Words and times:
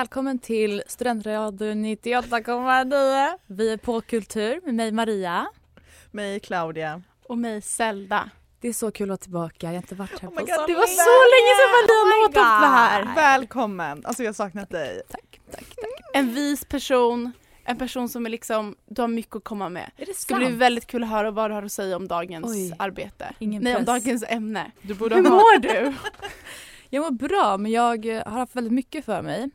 Välkommen 0.00 0.38
till 0.38 0.82
Studentradion 0.86 1.84
98,9. 1.84 3.28
Vi 3.46 3.72
är 3.72 3.76
på 3.76 4.00
Kultur 4.00 4.60
med 4.64 4.74
mig 4.74 4.92
Maria. 4.92 5.46
Mig 6.10 6.40
Claudia. 6.40 7.02
Och 7.28 7.38
mig 7.38 7.62
Zelda. 7.62 8.30
Det 8.60 8.68
är 8.68 8.72
så 8.72 8.90
kul 8.90 9.04
att 9.04 9.08
vara 9.08 9.18
tillbaka. 9.18 9.66
Jag 9.66 9.68
har 9.68 9.76
inte 9.76 9.94
varit 9.94 10.18
här 10.20 10.28
Oh 10.28 10.34
på 10.34 10.40
så 10.40 10.46
Det 10.46 10.52
var 10.52 10.66
länge. 10.66 10.86
så 10.86 11.20
länge 11.32 11.52
sedan 11.58 11.70
Maria 11.76 12.02
Oh 12.02 12.22
Nåtoft 12.22 12.36
var 12.36 12.68
här. 12.68 13.14
Välkommen! 13.14 14.02
Alltså 14.04 14.22
jag 14.22 14.28
har 14.28 14.34
saknat 14.34 14.70
dig. 14.70 15.02
Tack, 15.10 15.40
tack, 15.50 15.64
tack. 15.76 15.90
En 16.14 16.34
vis 16.34 16.64
person, 16.64 17.32
en 17.64 17.78
person 17.78 18.08
som 18.08 18.26
är 18.26 18.30
liksom, 18.30 18.76
du 18.86 19.00
har 19.00 19.08
mycket 19.08 19.36
att 19.36 19.44
komma 19.44 19.68
med. 19.68 19.90
Är 19.96 20.06
det 20.06 20.12
Det 20.12 20.16
ska 20.16 20.34
bli 20.36 20.50
väldigt 20.50 20.86
kul 20.86 21.02
att 21.02 21.10
höra 21.10 21.30
vad 21.30 21.50
du 21.50 21.54
har 21.54 21.62
att 21.62 21.72
säga 21.72 21.96
om 21.96 22.08
dagens 22.08 22.46
Oj. 22.46 22.74
arbete. 22.78 23.32
Ingen 23.38 23.62
Nej, 23.62 23.76
om 23.76 23.84
dagens 23.84 24.24
ämne. 24.28 24.70
Du 24.82 24.94
borde 24.94 25.14
Hur 25.14 25.22
mår 25.22 25.58
du? 25.60 25.94
Jag 26.92 27.02
mår 27.02 27.10
bra 27.10 27.56
men 27.56 27.72
jag 27.72 28.06
har 28.06 28.38
haft 28.38 28.56
väldigt 28.56 28.72
mycket 28.72 29.04
för 29.04 29.22
mig. 29.22 29.50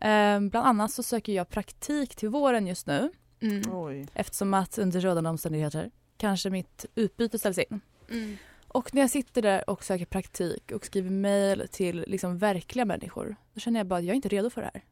Eh, 0.00 0.40
bland 0.40 0.66
annat 0.66 0.92
så 0.92 1.02
söker 1.02 1.32
jag 1.32 1.48
praktik 1.48 2.16
till 2.16 2.28
våren 2.28 2.66
just 2.66 2.86
nu 2.86 3.10
Mm. 3.40 3.62
Oj. 3.72 4.06
eftersom 4.14 4.54
att 4.54 4.78
under 4.78 5.00
rådande 5.00 5.30
omständigheter 5.30 5.90
kanske 6.16 6.50
mitt 6.50 6.86
utbyte 6.94 7.38
ställs 7.38 7.58
in. 7.58 7.80
Mm. 8.10 8.36
Och 8.68 8.94
när 8.94 9.00
jag 9.02 9.10
sitter 9.10 9.42
där 9.42 9.70
och 9.70 9.84
söker 9.84 10.04
praktik 10.06 10.72
och 10.72 10.86
skriver 10.86 11.10
mejl 11.10 11.68
till 11.70 12.04
liksom 12.08 12.38
verkliga 12.38 12.84
människor 12.84 13.36
då 13.54 13.60
känner 13.60 13.80
jag 13.80 13.86
bara 13.86 13.98
att 13.98 14.04
jag 14.04 14.10
är 14.12 14.16
inte 14.16 14.28
redo 14.28 14.50
för 14.50 14.60
det 14.60 14.70
här. 14.74 14.84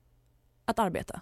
Att 0.64 0.78
arbeta. 0.78 1.20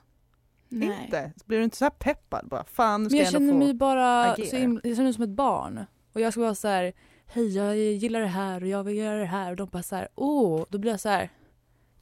Nej. 0.69 1.01
Inte? 1.05 1.33
Blir 1.45 1.59
du 1.59 1.65
inte 1.65 1.77
så 1.77 1.85
här 1.85 1.91
peppad 1.91 2.49
bara? 2.49 2.65
Fan 2.65 3.03
nu 3.03 3.09
ska 3.09 3.15
Men 3.17 3.19
jag 3.19 3.27
jag, 3.27 3.33
känner 3.33 3.53
få... 3.53 3.59
mig 3.59 3.75
bara 3.75 4.33
agera. 4.33 4.47
så 4.47 4.57
himla, 4.57 4.81
jag 4.85 4.97
känner 4.97 5.05
mig 5.05 5.15
som 5.15 5.25
ett 5.25 5.31
barn. 5.31 5.85
Och 6.13 6.21
jag 6.21 6.33
ska 6.33 6.41
vara 6.43 6.55
så 6.55 6.69
här, 6.69 6.93
hej 7.27 7.57
jag 7.57 7.77
gillar 7.77 8.21
det 8.21 8.27
här 8.27 8.63
och 8.63 8.69
jag 8.69 8.85
vill 8.85 8.97
göra 8.97 9.19
det 9.19 9.25
här 9.27 9.51
och 9.51 9.57
de 9.57 9.69
bara 9.69 9.83
så 9.83 9.97
här, 9.97 10.09
åh, 10.15 10.65
då 10.69 10.79
blir 10.79 10.91
jag 10.91 11.01
så 11.01 11.09
här, 11.09 11.31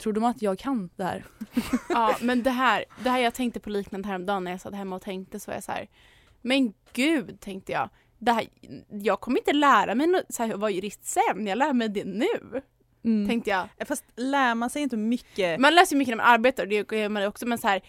tror 0.02 0.12
de 0.12 0.24
att 0.24 0.42
jag 0.42 0.58
kan 0.58 0.90
det 0.96 1.04
här? 1.04 1.24
Ja 1.88 2.16
men 2.20 2.42
det 2.42 2.50
här, 2.50 2.84
det 3.02 3.10
här 3.10 3.18
jag 3.18 3.34
tänkte 3.34 3.60
på 3.60 3.70
liknande 3.70 4.08
häromdagen 4.08 4.44
när 4.44 4.50
jag 4.50 4.60
satt 4.60 4.74
hemma 4.74 4.96
och 4.96 5.02
tänkte 5.02 5.40
så 5.40 5.50
var 5.50 5.56
jag 5.56 5.64
så 5.64 5.72
här. 5.72 5.88
Men 6.42 6.72
gud 6.92 7.40
tänkte 7.40 7.72
jag. 7.72 7.88
Det 8.18 8.32
här, 8.32 8.46
jag 8.88 9.20
kommer 9.20 9.38
inte 9.38 9.52
lära 9.52 9.94
mig 9.94 10.06
nå- 10.06 10.22
så 10.28 10.42
här, 10.42 10.54
att 10.54 10.60
vara 10.60 10.70
jurist 10.70 11.04
sen, 11.04 11.46
jag 11.46 11.58
lär 11.58 11.72
mig 11.72 11.88
det 11.88 12.04
nu. 12.04 12.62
Mm. 13.04 13.28
Tänkte 13.28 13.50
jag. 13.50 13.68
Fast 13.88 14.04
lär 14.16 14.54
man 14.54 14.70
sig 14.70 14.82
inte 14.82 14.96
mycket? 14.96 15.60
Man 15.60 15.74
läser 15.74 15.94
ju 15.94 15.98
mycket 15.98 16.12
när 16.12 16.16
man 16.24 16.26
arbetar 16.34 16.62
och 16.62 16.68
det 16.68 16.92
gör 16.92 17.08
man 17.08 17.26
också 17.26 17.46
men 17.46 17.58
så 17.58 17.68
här, 17.68 17.82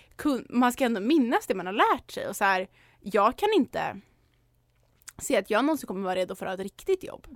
man 0.50 0.74
ska 0.74 0.86
ändå 0.86 1.02
minnas 1.02 1.48
det 1.48 1.56
man 1.56 1.66
har 1.66 1.74
lärt 1.74 2.12
sig 2.12 2.28
och 2.28 2.36
så 2.36 2.44
här, 2.44 2.68
jag 3.02 3.38
kan 3.38 3.50
inte 3.56 4.00
se 5.18 5.38
att 5.38 5.50
jag 5.50 5.66
någonsin 5.66 5.88
kommer 5.88 6.02
vara 6.02 6.16
redo 6.16 6.36
för 6.36 6.46
att 6.46 6.50
ha 6.50 6.54
ett 6.54 6.72
riktigt 6.72 7.04
jobb. 7.04 7.28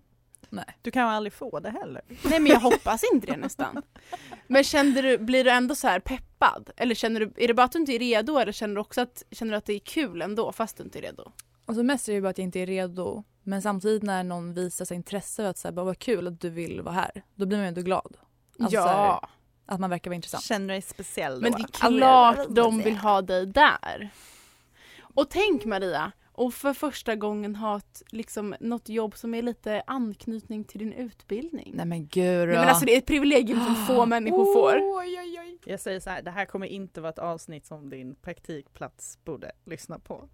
Du 0.81 0.91
kan 0.91 1.07
aldrig 1.07 1.33
få 1.33 1.59
det 1.59 1.69
heller. 1.69 2.01
Nej 2.23 2.39
men 2.39 2.51
jag 2.51 2.59
hoppas 2.59 3.03
inte 3.13 3.27
det 3.27 3.37
nästan. 3.37 3.81
Men 4.47 4.63
kände 4.63 5.01
du, 5.01 5.17
blir 5.17 5.43
du 5.43 5.49
ändå 5.49 5.75
så 5.75 5.87
här 5.87 5.99
peppad? 5.99 6.69
Eller 6.77 6.95
känner 6.95 7.19
du, 7.19 7.33
är 7.37 7.47
det 7.47 7.53
bara 7.53 7.63
att 7.63 7.71
du 7.71 7.79
inte 7.79 7.93
är 7.93 7.99
redo 7.99 8.37
eller 8.37 8.51
känner 8.51 8.75
du 8.75 8.81
också 8.81 9.01
att, 9.01 9.23
känner 9.31 9.51
du 9.51 9.57
att 9.57 9.65
det 9.65 9.73
är 9.73 9.79
kul 9.79 10.21
ändå 10.21 10.51
fast 10.51 10.77
du 10.77 10.83
inte 10.83 10.99
är 10.99 11.01
redo? 11.01 11.31
Alltså 11.65 11.83
mest 11.83 12.09
är 12.09 12.13
det 12.13 12.21
bara 12.21 12.29
att 12.29 12.37
jag 12.37 12.45
inte 12.45 12.59
är 12.59 12.65
redo. 12.65 13.23
Men 13.43 13.61
samtidigt 13.61 14.03
när 14.03 14.23
någon 14.23 14.53
visar 14.53 14.85
sig 14.85 14.97
intresse 14.97 15.43
och 15.43 15.49
att 15.49 15.57
säga 15.57 15.71
bara 15.71 15.85
vad 15.85 15.99
kul 15.99 16.27
att 16.27 16.41
du 16.41 16.49
vill 16.49 16.81
vara 16.81 16.95
här. 16.95 17.23
Då 17.35 17.45
blir 17.45 17.57
man 17.57 17.65
ju 17.65 17.67
ändå 17.67 17.81
glad. 17.81 18.17
Alltså 18.59 18.81
så 18.81 18.87
här, 18.87 19.19
att 19.65 19.79
man 19.79 19.89
verkar 19.89 20.11
vara 20.11 20.15
intressant. 20.15 20.43
Känner 20.43 20.67
dig 20.67 20.81
speciell 20.81 21.33
då? 21.33 21.41
Men 21.41 21.51
det 21.51 21.61
är 21.61 21.89
klart 21.97 22.47
de 22.49 22.81
vill 22.81 22.97
ha 22.97 23.21
dig 23.21 23.45
där. 23.45 24.09
Och 24.99 25.29
tänk 25.29 25.65
Maria, 25.65 26.11
och 26.37 26.53
för 26.53 26.73
första 26.73 27.15
gången 27.15 27.55
ha 27.55 27.77
ett, 27.77 28.03
liksom, 28.11 28.55
något 28.59 28.89
jobb 28.89 29.17
som 29.17 29.33
är 29.33 29.41
lite 29.41 29.83
anknytning 29.87 30.63
till 30.63 30.79
din 30.79 30.93
utbildning. 30.93 31.71
Nej 31.75 31.85
men 31.85 32.07
gud 32.07 32.47
Nej, 32.47 32.57
men 32.57 32.67
alltså 32.69 32.85
det 32.85 32.93
är 32.93 32.97
ett 32.97 33.05
privilegium 33.05 33.59
som 33.65 33.75
få 33.75 34.05
människor 34.15 34.53
får. 34.53 34.75
Jag 35.65 35.79
säger 35.79 35.99
så 35.99 36.09
här, 36.09 36.21
det 36.21 36.31
här 36.31 36.45
kommer 36.45 36.67
inte 36.67 37.01
vara 37.01 37.09
ett 37.09 37.19
avsnitt 37.19 37.65
som 37.65 37.89
din 37.89 38.15
praktikplats 38.15 39.19
borde 39.23 39.51
lyssna 39.65 39.99
på. 39.99 40.29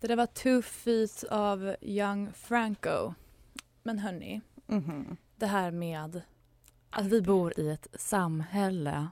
Det 0.00 0.06
där 0.08 0.16
var 0.16 0.26
Two 0.26 0.62
Feet 0.62 1.24
av 1.30 1.76
Young 1.80 2.32
Franco. 2.34 3.14
Men 3.82 3.98
hörni, 3.98 4.40
Mhm. 4.66 5.16
det 5.36 5.46
här 5.46 5.70
med 5.70 6.20
att 6.92 7.06
vi 7.06 7.22
bor 7.22 7.60
i 7.60 7.68
ett 7.68 7.86
samhälle 7.94 9.08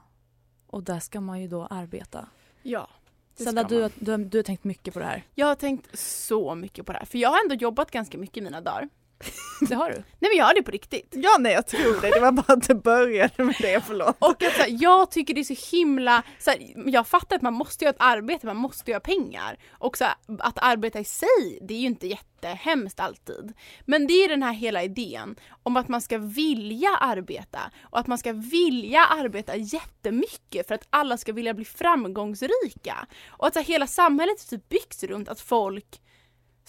och 0.67 0.83
där 0.83 0.99
ska 0.99 1.21
man 1.21 1.41
ju 1.41 1.47
då 1.47 1.65
arbeta. 1.65 2.27
Ja. 2.61 2.89
Sandra, 3.35 3.63
du, 3.63 3.89
du, 3.95 4.17
du 4.17 4.37
har 4.37 4.43
tänkt 4.43 4.63
mycket 4.63 4.93
på 4.93 4.99
det 4.99 5.05
här. 5.05 5.23
Jag 5.35 5.47
har 5.47 5.55
tänkt 5.55 5.99
så 5.99 6.55
mycket 6.55 6.85
på 6.85 6.91
det 6.91 6.97
här, 6.97 7.05
för 7.05 7.17
jag 7.17 7.29
har 7.29 7.43
ändå 7.43 7.55
jobbat 7.55 7.91
ganska 7.91 8.17
mycket 8.17 8.37
i 8.37 8.41
mina 8.41 8.61
dagar. 8.61 8.89
Det 9.69 9.75
har 9.75 9.89
du. 9.89 9.95
Nej 9.95 10.29
men 10.31 10.37
jag 10.37 10.45
har 10.45 10.53
det 10.53 10.63
på 10.63 10.71
riktigt. 10.71 11.13
Ja 11.15 11.37
nej 11.39 11.53
jag 11.53 11.67
tror 11.67 12.01
det, 12.01 12.09
det 12.09 12.19
var 12.19 12.31
bara 12.31 12.53
att 12.53 12.67
det 12.67 12.75
började 12.75 13.43
med 13.43 13.55
det, 13.59 13.83
förlåt. 13.87 14.15
Och 14.19 14.43
att, 14.43 14.55
så 14.55 14.61
här, 14.61 14.77
jag 14.79 15.11
tycker 15.11 15.33
det 15.33 15.39
är 15.39 15.55
så 15.55 15.75
himla, 15.75 16.23
så 16.39 16.51
här, 16.51 16.59
jag 16.85 17.07
fattar 17.07 17.35
att 17.35 17.41
man 17.41 17.53
måste 17.53 17.85
göra 17.85 17.93
ett 17.95 18.01
arbete, 18.01 18.45
man 18.45 18.57
måste 18.57 18.91
göra 18.91 18.99
pengar. 18.99 19.57
Och 19.71 19.97
så 19.97 20.03
här, 20.03 20.13
att 20.39 20.57
arbeta 20.61 20.99
i 20.99 21.03
sig, 21.03 21.59
det 21.61 21.73
är 21.73 21.77
ju 21.77 21.85
inte 21.85 22.07
jättehemskt 22.07 22.99
alltid. 22.99 23.53
Men 23.85 24.07
det 24.07 24.13
är 24.13 24.29
den 24.29 24.43
här 24.43 24.53
hela 24.53 24.83
idén 24.83 25.35
om 25.63 25.77
att 25.77 25.87
man 25.87 26.01
ska 26.01 26.17
vilja 26.17 26.89
arbeta 26.99 27.59
och 27.81 27.99
att 27.99 28.07
man 28.07 28.17
ska 28.17 28.33
vilja 28.33 29.05
arbeta 29.05 29.55
jättemycket 29.55 30.67
för 30.67 30.75
att 30.75 30.87
alla 30.89 31.17
ska 31.17 31.33
vilja 31.33 31.53
bli 31.53 31.65
framgångsrika. 31.65 33.07
Och 33.27 33.47
att 33.47 33.53
så 33.53 33.59
hela 33.59 33.87
samhället 33.87 34.49
typ 34.49 34.69
byggs 34.69 35.03
runt 35.03 35.29
att 35.29 35.41
folk 35.41 36.01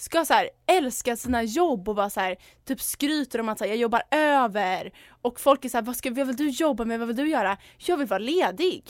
ska 0.03 0.25
så 0.25 0.33
här, 0.33 0.49
älska 0.65 1.15
sina 1.17 1.43
jobb 1.43 1.89
och 1.89 1.95
bara 1.95 2.09
så 2.09 2.19
här, 2.19 2.35
typ 2.65 2.81
skryter 2.81 3.39
om 3.39 3.49
att 3.49 3.57
så 3.57 3.63
här, 3.63 3.71
jag 3.71 3.77
jobbar 3.77 4.03
över 4.11 4.91
och 5.21 5.39
folk 5.39 5.65
är 5.65 5.69
så 5.69 5.77
här, 5.77 5.83
vad, 5.83 5.95
ska, 5.95 6.13
vad 6.13 6.27
vill 6.27 6.35
du 6.35 6.49
jobba 6.49 6.85
med, 6.85 6.99
vad 6.99 7.07
vill 7.07 7.17
du 7.17 7.29
göra? 7.29 7.57
Jag 7.77 7.97
vill 7.97 8.07
vara 8.07 8.19
ledig. 8.19 8.83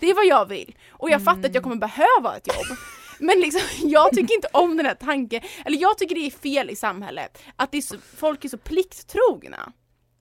Det 0.00 0.10
är 0.10 0.14
vad 0.14 0.26
jag 0.26 0.48
vill. 0.48 0.76
Och 0.90 1.10
jag 1.10 1.24
fattar 1.24 1.48
att 1.48 1.54
jag 1.54 1.62
kommer 1.62 1.76
behöva 1.76 2.36
ett 2.36 2.46
jobb. 2.46 2.78
Men 3.18 3.40
liksom, 3.40 3.60
jag 3.90 4.10
tycker 4.12 4.34
inte 4.34 4.48
om 4.52 4.76
den 4.76 4.86
här 4.86 4.94
tanken, 4.94 5.42
eller 5.64 5.78
jag 5.78 5.98
tycker 5.98 6.14
det 6.14 6.26
är 6.26 6.30
fel 6.30 6.70
i 6.70 6.76
samhället. 6.76 7.42
Att 7.56 7.72
det 7.72 7.78
är 7.78 7.82
så, 7.82 7.96
folk 8.16 8.44
är 8.44 8.48
så 8.48 8.58
plikttrogna. 8.58 9.72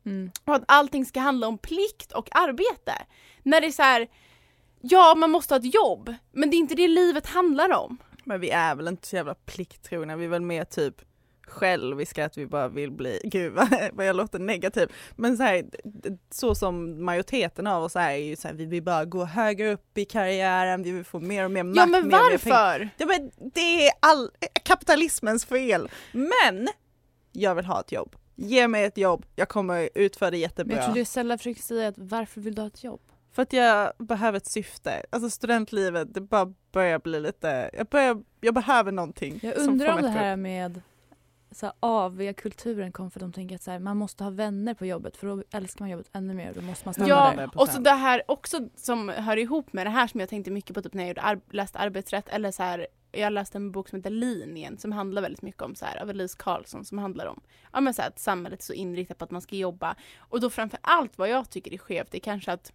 Mm. 0.06 0.32
Och 0.46 0.56
att 0.56 0.64
allting 0.68 1.06
ska 1.06 1.20
handla 1.20 1.48
om 1.48 1.58
plikt 1.58 2.12
och 2.12 2.36
arbete. 2.36 2.94
När 3.44 3.62
det 3.62 3.68
är 3.68 3.72
så 3.72 3.84
här, 3.84 4.08
ja 4.82 5.16
man 5.16 5.32
måste 5.32 5.54
ha 5.54 5.60
ett 5.60 5.74
jobb, 5.74 6.14
men 6.32 6.50
det 6.50 6.56
är 6.56 6.60
inte 6.60 6.76
det 6.76 6.88
livet 6.88 7.28
handlar 7.28 7.74
om. 7.74 7.98
Men 8.26 8.40
vi 8.40 8.50
är 8.50 8.76
väl 8.76 8.88
inte 8.88 9.08
så 9.08 9.16
jävla 9.16 9.36
plikttrogna, 9.36 10.16
vi 10.16 10.26
är 10.26 10.30
väl 10.30 10.42
mer 10.42 10.64
typ 10.64 11.02
själviska, 11.48 12.26
att 12.26 12.38
vi 12.38 12.46
bara 12.46 12.68
vill 12.68 12.92
bli, 12.92 13.20
gud 13.24 13.54
vad, 13.54 13.70
vad 13.94 14.06
jag 14.06 14.16
låter 14.16 14.40
negativ, 14.40 14.92
men 15.16 15.38
så, 15.38 15.44
här, 15.44 15.66
så 16.32 16.56
som 16.56 17.06
majoriteten 17.06 17.68
av 17.68 17.84
oss 17.84 17.96
är 17.96 18.16
ju 18.16 18.36
så 18.36 18.48
här, 18.48 18.56
vi 18.56 18.66
vill 18.66 18.84
bara 18.84 19.06
gå 19.06 19.26
högre 19.26 19.74
upp 19.74 19.98
i 19.98 20.06
karriären, 20.06 20.84
vi 20.84 20.92
vill 20.92 21.04
få 21.04 21.20
mer 21.20 21.46
och 21.46 21.52
mer 21.52 21.64
makt, 21.64 21.78
Ja 21.78 21.86
men 21.86 22.10
varför? 22.10 22.90
Ja, 22.98 23.06
men 23.06 23.32
det 23.54 23.88
är 23.88 23.92
all, 24.00 24.32
kapitalismens 24.64 25.46
fel. 25.46 25.90
Men 26.12 26.68
jag 27.32 27.56
vill 27.56 27.66
ha 27.66 27.82
ett 27.82 27.92
jobb. 27.92 28.16
Ge 28.36 28.68
mig 28.68 28.84
ett 28.84 28.98
jobb, 28.98 29.26
jag 29.36 29.50
kommer 29.50 29.90
utföra 29.96 30.32
det 30.32 30.36
Men 30.36 30.42
jättebra. 30.42 30.76
jag 30.76 30.86
tror 30.86 30.96
det 30.96 31.06
Stella 31.06 31.38
försöker 31.38 31.62
säga 31.62 31.88
att 31.88 31.98
varför 31.98 32.42
vill 32.42 32.56
du 32.56 32.62
ha 32.62 32.68
ett 32.68 32.84
jobb? 32.84 33.02
För 33.36 33.42
att 33.42 33.54
jag 33.54 33.92
behöver 33.98 34.38
ett 34.38 34.46
syfte. 34.46 35.04
Alltså 35.10 35.30
studentlivet, 35.30 36.14
det 36.14 36.22
bara 36.22 36.54
börjar 36.72 37.00
bli 37.00 37.20
lite, 37.20 37.70
jag, 37.74 37.88
börjar, 37.88 38.24
jag 38.42 38.54
behöver 38.54 38.92
någonting. 38.92 39.40
Jag 39.44 39.60
som 39.62 39.70
undrar 39.74 39.88
får 39.88 39.96
om 39.96 40.02
det 40.02 40.10
här 40.10 40.34
upp. 40.34 40.40
med 40.40 40.82
så 41.52 41.66
här, 41.66 41.76
AV-kulturen 41.80 42.92
kom 42.92 43.12
för 43.12 43.20
att 43.20 43.22
de 43.22 43.34
tänker 43.34 43.56
att 43.56 43.64
så 43.64 43.72
här, 43.72 43.80
man 43.80 43.98
måste 43.98 44.24
ha 44.24 44.32
vänner 44.32 44.74
på 44.74 44.86
jobbet 44.86 45.18
för 45.18 45.28
då 45.28 45.44
älskar 45.52 45.82
man 45.82 45.90
jobbet 45.90 46.10
ännu 46.14 46.34
mer 46.34 46.50
och 46.50 46.56
då 46.56 46.62
måste 46.62 46.88
man 46.88 46.94
stanna 46.94 47.10
Ja, 47.10 47.34
där. 47.36 47.48
100%. 47.48 47.56
och 47.56 47.70
så 47.70 47.80
det 47.80 47.92
här 47.92 48.24
också 48.28 48.60
som 48.76 49.10
hör 49.10 49.38
ihop 49.38 49.74
med 49.74 49.86
det 49.86 49.90
här 49.90 50.08
som 50.08 50.20
jag 50.20 50.30
tänkte 50.30 50.52
mycket 50.52 50.74
på 50.76 50.82
typ 50.82 50.94
när 50.94 51.04
jag 51.04 51.08
gjorde 51.08 51.22
ar- 51.22 51.42
läste 51.52 51.80
arbetsrätt 51.80 52.30
eller 52.30 52.52
så 52.52 52.64
här 52.64 52.88
jag 53.12 53.34
läste 53.34 53.58
en 53.58 53.72
bok 53.72 53.90
som 53.90 53.96
heter 53.98 54.10
Linjen 54.10 54.78
som 54.78 54.92
handlar 54.92 55.22
väldigt 55.22 55.42
mycket 55.42 55.62
om 55.62 55.76
så 55.76 55.86
här 55.86 56.02
av 56.02 56.10
Elise 56.10 56.36
Karlsson 56.40 56.86
som 56.86 56.98
handlar 56.98 57.26
om 57.26 57.42
ja, 57.74 57.82
men 57.82 57.94
så 57.94 58.02
här, 58.02 58.10
att 58.10 58.20
samhället 58.20 58.60
är 58.60 58.64
så 58.64 58.74
inriktat 58.74 59.18
på 59.18 59.24
att 59.26 59.32
man 59.32 59.42
ska 59.42 59.56
jobba 59.56 59.96
och 60.18 60.40
då 60.42 60.50
framför 60.50 60.80
allt 60.82 61.18
vad 61.18 61.30
jag 61.30 61.50
tycker 61.50 61.74
är 61.74 61.78
skevt 61.78 62.16
är 62.16 62.20
kanske 62.20 62.52
att 62.52 62.72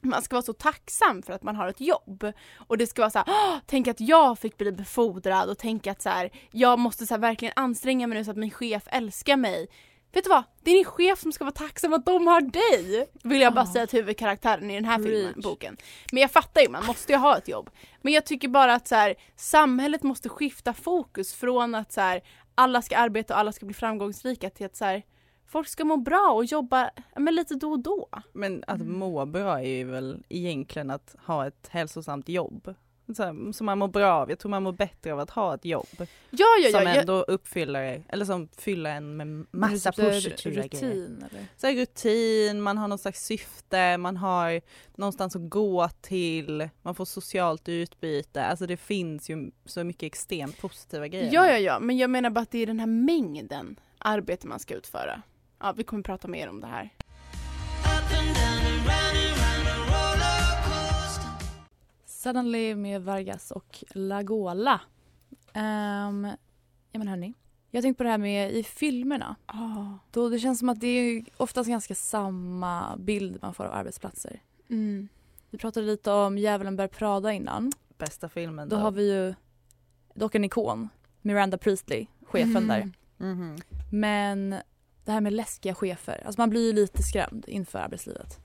man 0.00 0.22
ska 0.22 0.36
vara 0.36 0.42
så 0.42 0.52
tacksam 0.52 1.22
för 1.22 1.32
att 1.32 1.42
man 1.42 1.56
har 1.56 1.68
ett 1.68 1.80
jobb. 1.80 2.32
Och 2.56 2.78
det 2.78 2.86
ska 2.86 3.02
vara 3.02 3.10
så 3.10 3.18
här, 3.18 3.26
"Åh, 3.28 3.58
tänk 3.66 3.88
att 3.88 4.00
jag 4.00 4.38
fick 4.38 4.56
bli 4.58 4.72
befordrad 4.72 5.50
och 5.50 5.58
tänk 5.58 5.86
att 5.86 6.02
så 6.02 6.08
här, 6.08 6.30
jag 6.50 6.78
måste 6.78 7.06
så 7.06 7.14
här, 7.14 7.20
verkligen 7.20 7.54
anstränga 7.56 8.06
mig 8.06 8.18
nu 8.18 8.24
så 8.24 8.30
att 8.30 8.36
min 8.36 8.50
chef 8.50 8.82
älskar 8.86 9.36
mig. 9.36 9.68
Vet 10.12 10.24
du 10.24 10.30
vad? 10.30 10.42
Det 10.62 10.70
är 10.70 10.74
din 10.74 10.84
chef 10.84 11.20
som 11.20 11.32
ska 11.32 11.44
vara 11.44 11.52
tacksam 11.52 11.92
att 11.92 12.06
de 12.06 12.26
har 12.26 12.40
dig! 12.40 13.10
Vill 13.24 13.40
jag 13.40 13.54
bara 13.54 13.66
säga 13.66 13.86
till 13.86 13.98
huvudkaraktären 13.98 14.70
i 14.70 14.74
den 14.74 14.84
här 14.84 14.98
filmen, 14.98 15.34
boken. 15.42 15.76
Men 16.12 16.20
jag 16.20 16.30
fattar 16.30 16.60
ju, 16.60 16.68
man 16.68 16.86
måste 16.86 17.12
ju 17.12 17.18
ha 17.18 17.38
ett 17.38 17.48
jobb. 17.48 17.70
Men 18.02 18.12
jag 18.12 18.26
tycker 18.26 18.48
bara 18.48 18.74
att 18.74 18.88
så 18.88 18.94
här, 18.94 19.14
samhället 19.36 20.02
måste 20.02 20.28
skifta 20.28 20.74
fokus 20.74 21.34
från 21.34 21.74
att 21.74 21.92
så 21.92 22.00
här, 22.00 22.20
alla 22.54 22.82
ska 22.82 22.96
arbeta 22.96 23.34
och 23.34 23.40
alla 23.40 23.52
ska 23.52 23.66
bli 23.66 23.74
framgångsrika 23.74 24.50
till 24.50 24.66
att 24.66 24.76
så 24.76 24.84
här, 24.84 25.02
folk 25.48 25.68
ska 25.68 25.84
må 25.84 25.96
bra 25.96 26.32
och 26.34 26.44
jobba 26.44 26.90
men 27.16 27.34
lite 27.34 27.54
då 27.54 27.70
och 27.72 27.80
då. 27.80 28.08
Men 28.32 28.64
att 28.66 28.80
Mm. 28.80 28.98
må 28.98 29.26
bra 29.26 29.58
är 29.60 29.68
ju 29.68 29.84
väl 29.84 30.22
egentligen 30.28 30.90
att 30.90 31.16
ha 31.26 31.46
ett 31.46 31.68
hälsosamt 31.70 32.28
jobb. 32.28 32.74
Så 33.16 33.22
här, 33.22 33.52
som 33.52 33.66
man 33.66 33.78
mår 33.78 33.88
bra 33.88 34.12
av. 34.12 34.30
Jag 34.30 34.38
tror 34.38 34.50
man 34.50 34.62
mår 34.62 34.72
bättre 34.72 35.12
av 35.12 35.20
att 35.20 35.30
ha 35.30 35.54
ett 35.54 35.64
jobb. 35.64 35.86
Ja, 36.30 36.46
ja, 36.64 36.70
som 36.70 36.82
ja. 36.82 36.88
jag- 36.88 36.96
ändå 36.96 37.22
uppfyller, 37.22 38.02
eller 38.08 38.24
som 38.24 38.48
fyller 38.48 38.90
en 38.90 39.16
med 39.16 39.46
massa 39.50 39.88
eh, 39.88 39.94
positiva 40.10 40.54
grejer. 40.66 40.86
rutin? 40.94 41.24
Så 41.56 41.66
här, 41.66 41.74
rutin, 41.74 42.60
man 42.62 42.78
har 42.78 42.88
någon 42.88 42.98
slags 42.98 43.24
syfte, 43.26 43.96
man 43.98 44.16
har 44.16 44.60
någonstans 44.96 45.36
att 45.36 45.48
gå 45.50 45.88
till, 46.00 46.68
man 46.82 46.94
får 46.94 47.04
socialt 47.04 47.68
utbyte. 47.68 48.44
Alltså 48.44 48.66
det 48.66 48.76
finns 48.76 49.30
ju 49.30 49.50
så 49.64 49.84
mycket 49.84 50.02
extremt 50.06 50.60
positiva 50.60 51.08
grejer. 51.08 51.30
Ja, 51.32 51.46
ja, 51.46 51.58
ja, 51.58 51.78
men 51.80 51.96
jag 51.98 52.10
menar 52.10 52.30
bara 52.30 52.40
att 52.40 52.50
det 52.50 52.58
är 52.58 52.66
den 52.66 52.80
här 52.80 52.86
mängden 52.86 53.80
arbete 53.98 54.46
man 54.46 54.58
ska 54.60 54.74
utföra. 54.74 55.22
Ja, 55.60 55.72
vi 55.72 55.84
kommer 55.84 56.02
prata 56.02 56.28
mer 56.28 56.48
om 56.48 56.60
det 56.60 56.66
här. 56.66 56.90
Suddenly 62.06 62.74
med 62.74 63.02
Vargas 63.02 63.50
och 63.50 63.84
Lagola. 63.90 64.80
Um, 65.54 66.24
ja 66.92 66.98
men 66.98 67.08
hörni, 67.08 67.34
jag 67.70 67.82
tänkte 67.82 67.98
på 67.98 68.04
det 68.04 68.10
här 68.10 68.18
med 68.18 68.52
i 68.52 68.62
filmerna. 68.62 69.36
Då 70.10 70.28
det 70.28 70.38
känns 70.38 70.58
som 70.58 70.68
att 70.68 70.80
det 70.80 70.86
är 70.86 71.24
oftast 71.36 71.68
ganska 71.68 71.94
samma 71.94 72.96
bild 72.96 73.38
man 73.42 73.54
får 73.54 73.64
av 73.64 73.72
arbetsplatser. 73.74 74.40
Mm. 74.70 75.08
Vi 75.50 75.58
pratade 75.58 75.86
lite 75.86 76.10
om 76.12 76.38
Djävulen 76.38 76.76
bär 76.76 76.88
Prada 76.88 77.32
innan. 77.32 77.72
Bästa 77.98 78.28
filmen 78.28 78.68
Då 78.68 78.76
har 78.76 78.90
vi 78.90 79.12
ju 79.14 79.34
dock 80.14 80.34
en 80.34 80.44
ikon, 80.44 80.88
Miranda 81.22 81.58
Priestley, 81.58 82.06
chefen 82.26 82.56
Mm. 82.56 82.68
där. 82.68 82.92
Mhm. 83.26 83.56
Men 83.92 84.54
det 85.08 85.12
här 85.12 85.20
med 85.20 85.32
läskiga 85.32 85.74
chefer, 85.74 86.22
alltså 86.26 86.40
man 86.40 86.50
blir 86.50 86.66
ju 86.66 86.72
lite 86.72 87.02
skrämd 87.02 87.44
inför 87.48 87.78
arbetslivet. 87.78 88.38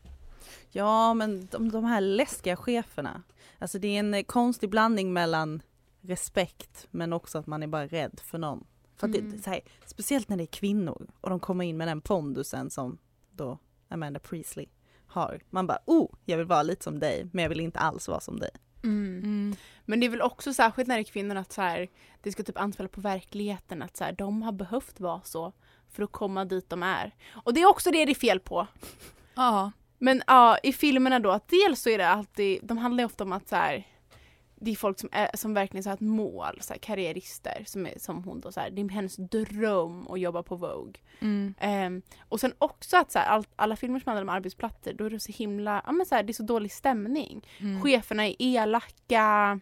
Ja 0.71 1.13
men 1.13 1.47
de, 1.51 1.71
de 1.71 1.83
här 1.85 2.01
läskiga 2.01 2.55
cheferna, 2.55 3.23
alltså 3.59 3.79
det 3.79 3.87
är 3.87 3.99
en 3.99 4.13
eh, 4.13 4.23
konstig 4.23 4.69
blandning 4.69 5.13
mellan 5.13 5.61
respekt 6.01 6.87
men 6.91 7.13
också 7.13 7.37
att 7.37 7.47
man 7.47 7.63
är 7.63 7.67
bara 7.67 7.87
rädd 7.87 8.19
för 8.25 8.37
någon. 8.37 8.63
För 8.95 9.07
att 9.07 9.15
Mm. 9.15 9.31
det, 9.31 9.43
så 9.43 9.49
här, 9.49 9.61
speciellt 9.85 10.29
när 10.29 10.37
det 10.37 10.43
är 10.43 10.47
kvinnor 10.61 11.07
och 11.21 11.29
de 11.29 11.39
kommer 11.39 11.65
in 11.65 11.77
med 11.77 11.87
den 11.87 12.01
pondusen 12.01 12.69
som 12.69 12.97
då 13.31 13.57
Amanda 13.89 14.19
Priestley 14.19 14.67
har. 15.05 15.41
Man 15.49 15.67
bara 15.67 15.79
oh, 15.85 16.11
jag 16.25 16.37
vill 16.37 16.47
vara 16.47 16.63
lite 16.63 16.83
som 16.83 16.99
dig 16.99 17.29
men 17.31 17.43
jag 17.43 17.49
vill 17.49 17.59
inte 17.59 17.79
alls 17.79 18.07
vara 18.07 18.19
som 18.19 18.39
dig. 18.39 18.51
Mm. 18.83 19.55
Men 19.85 19.99
det 19.99 20.05
är 20.05 20.09
väl 20.09 20.21
också 20.21 20.53
särskilt 20.53 20.87
när 20.87 20.95
det 20.95 21.01
är 21.01 21.03
kvinnor 21.03 21.35
att 21.35 21.51
så 21.51 21.61
här, 21.61 21.87
det 22.21 22.31
ska 22.31 22.43
typ 22.43 22.57
anspela 22.59 22.89
på 22.89 23.01
verkligheten 23.01 23.81
att 23.81 23.97
så 23.97 24.03
här, 24.03 24.11
de 24.11 24.41
har 24.41 24.51
behövt 24.51 24.99
vara 24.99 25.21
så 25.23 25.53
för 25.93 26.03
att 26.03 26.11
komma 26.11 26.45
dit 26.45 26.69
de 26.69 26.83
är. 26.83 27.15
Och 27.33 27.53
det 27.53 27.61
är 27.61 27.69
också 27.69 27.91
det 27.91 28.05
det 28.05 28.11
är 28.11 28.15
fel 28.15 28.39
på. 28.39 28.67
Ja, 29.35 29.71
Men 29.97 30.23
ja, 30.27 30.57
i 30.63 30.73
filmerna 30.73 31.19
då, 31.19 31.31
att 31.31 31.47
dels 31.47 31.81
så 31.81 31.89
är 31.89 31.97
det 31.97 32.09
alltid, 32.09 32.59
de 32.63 32.77
handlar 32.77 33.01
ju 33.01 33.05
ofta 33.05 33.23
om 33.23 33.31
att 33.33 33.49
så 33.49 33.55
här, 33.55 33.87
det 34.55 34.71
är 34.71 34.75
folk 34.75 34.99
som, 34.99 35.09
är, 35.11 35.29
som 35.37 35.53
verkligen 35.53 35.83
så 35.83 35.89
har 35.89 35.93
ett 35.93 36.01
mål, 36.01 36.57
så 36.61 36.73
här, 36.73 36.79
karriärister 36.79 37.63
som, 37.65 37.85
är, 37.85 37.93
som 37.99 38.23
hon 38.23 38.41
då, 38.41 38.51
så 38.51 38.59
här, 38.59 38.69
det 38.69 38.81
är 38.81 38.89
hennes 38.89 39.15
dröm 39.15 40.07
att 40.07 40.19
jobba 40.19 40.43
på 40.43 40.55
Vogue. 40.55 40.93
mm. 41.19 41.53
Ehm, 41.59 42.01
och 42.29 42.39
sen 42.39 42.53
också 42.57 42.97
att 42.97 43.11
så 43.11 43.19
här, 43.19 43.25
all, 43.27 43.45
alla 43.55 43.75
filmer 43.75 43.99
som 43.99 44.09
handlar 44.09 44.21
om 44.23 44.29
arbetsplatser, 44.29 44.93
då 44.93 45.05
är 45.05 45.09
det 45.09 45.19
så 45.19 45.31
himla, 45.31 45.81
ja 45.85 45.91
men 45.91 46.05
så 46.05 46.15
här, 46.15 46.23
det 46.23 46.31
är 46.31 46.33
så 46.33 46.43
dålig 46.43 46.71
stämning. 46.71 47.47
Mm. 47.59 47.81
Cheferna 47.81 48.27
är 48.27 48.35
elaka 48.39 49.59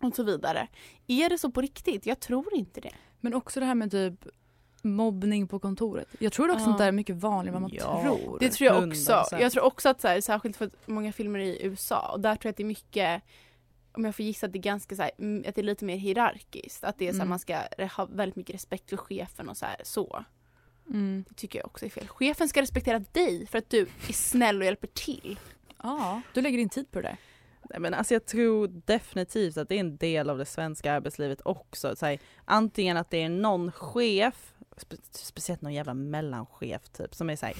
och 0.00 0.16
så 0.16 0.22
vidare. 0.22 0.68
Är 1.06 1.28
det 1.28 1.38
så 1.38 1.50
på 1.50 1.60
riktigt? 1.60 2.06
Jag 2.06 2.20
tror 2.20 2.54
inte 2.54 2.80
det. 2.80 2.92
Men 3.20 3.34
också 3.34 3.60
det 3.60 3.66
här 3.66 3.74
med 3.74 3.90
typ 3.90 4.26
mobbning 4.84 5.46
på 5.48 5.58
kontoret. 5.58 6.08
Jag 6.18 6.32
tror 6.32 6.48
också 6.50 6.60
Ja. 6.60 6.64
sånt 6.64 6.78
där 6.78 6.88
är 6.88 6.92
mycket 6.92 7.16
vanligare 7.16 7.56
än 7.56 7.62
vad 7.62 7.70
man 7.70 7.78
Ja. 7.78 8.02
tror. 8.02 8.38
Det 8.40 8.50
tror 8.50 8.66
jag 8.66 8.88
också. 8.88 9.12
100%. 9.12 9.40
Jag 9.42 9.52
tror 9.52 9.64
också 9.64 9.88
att 9.88 10.00
så 10.00 10.08
här, 10.08 10.20
särskilt 10.20 10.56
för 10.56 10.70
många 10.86 11.12
filmer 11.12 11.38
i 11.38 11.58
USA 11.66 12.10
och 12.12 12.20
där 12.20 12.34
tror 12.36 12.48
jag 12.48 12.50
att 12.50 12.56
det 12.56 12.62
är 12.62 12.66
mycket 12.66 13.22
om 13.92 14.04
jag 14.04 14.14
får 14.14 14.24
gissa 14.24 14.46
att 14.46 14.52
det 14.52 14.58
är 14.58 14.62
ganska 14.62 14.96
så 14.96 15.02
här, 15.02 15.10
mm, 15.18 15.44
att 15.48 15.54
det 15.54 15.60
är 15.60 15.62
lite 15.62 15.84
mer 15.84 15.96
hierarkiskt. 15.96 16.84
Att 16.84 16.98
det 16.98 17.08
är 17.08 17.12
så 17.12 17.16
här, 17.16 17.22
Mm. 17.22 17.28
man 17.28 17.38
ska 17.38 17.58
ha 17.96 18.04
väldigt 18.04 18.36
mycket 18.36 18.54
respekt 18.54 18.90
för 18.90 18.96
chefen 18.96 19.48
och 19.48 19.56
så 19.56 19.66
här, 19.66 19.76
så. 19.84 20.24
Mm. 20.88 21.24
Det 21.28 21.34
tycker 21.34 21.58
jag 21.58 21.66
också 21.66 21.84
är 21.86 21.90
fel. 21.90 22.08
Chefen 22.08 22.48
ska 22.48 22.62
respektera 22.62 22.98
dig 22.98 23.46
för 23.46 23.58
att 23.58 23.70
du 23.70 23.80
är 24.08 24.12
snäll 24.12 24.58
och 24.58 24.64
hjälper 24.64 24.86
till. 24.86 25.38
Ja, 25.82 26.20
du 26.34 26.42
lägger 26.42 26.58
din 26.58 26.68
tid 26.68 26.90
på 26.90 27.00
det. 27.00 27.16
Nej, 27.70 27.80
men 27.80 27.94
alltså 27.94 28.14
jag 28.14 28.26
tror 28.26 28.68
definitivt 28.86 29.56
att 29.56 29.68
det 29.68 29.74
är 29.74 29.80
en 29.80 29.96
del 29.96 30.30
av 30.30 30.38
det 30.38 30.44
svenska 30.44 30.92
arbetslivet 30.92 31.40
också. 31.44 31.96
Så 31.96 32.06
här, 32.06 32.18
antingen 32.44 32.96
att 32.96 33.10
det 33.10 33.22
är 33.22 33.28
någon 33.28 33.72
chef, 33.72 34.52
spe, 34.80 34.96
speciellt 35.12 35.62
någon 35.62 35.74
jävla 35.74 35.94
mellanchef 35.94 36.88
typ, 36.88 37.14
som 37.14 37.30
är 37.30 37.36
så 37.36 37.46
här, 37.46 37.54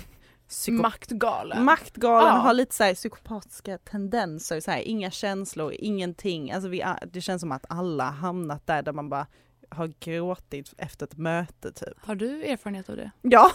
psyko- 0.49 0.83
Maktgalen. 0.83 1.65
maktgalen 1.65 2.35
Ja. 2.35 2.41
har 2.41 2.55
lite 2.55 2.75
så 2.75 2.85
här, 2.85 2.95
psykopatiska 2.95 3.79
tendenser, 3.79 4.61
så 4.61 4.71
här, 4.71 4.81
inga 4.81 5.11
känslor, 5.11 5.75
ingenting. 5.79 6.53
Alltså 6.53 6.69
vi, 6.69 6.85
det 7.13 7.21
känns 7.21 7.41
som 7.41 7.53
att 7.53 7.65
alla 7.69 8.05
hamnat 8.11 8.67
där, 8.67 8.83
där 8.83 8.93
man 8.93 9.09
bara 9.09 9.27
har 9.69 9.93
gråtit 10.01 10.75
efter 10.79 11.07
ett 11.07 11.17
möte 11.17 11.73
typ. 11.73 11.95
Har 12.01 12.15
du 12.15 12.45
erfarenhet 12.45 12.89
av 12.89 12.97
det? 12.97 13.11
Ja, 13.23 13.51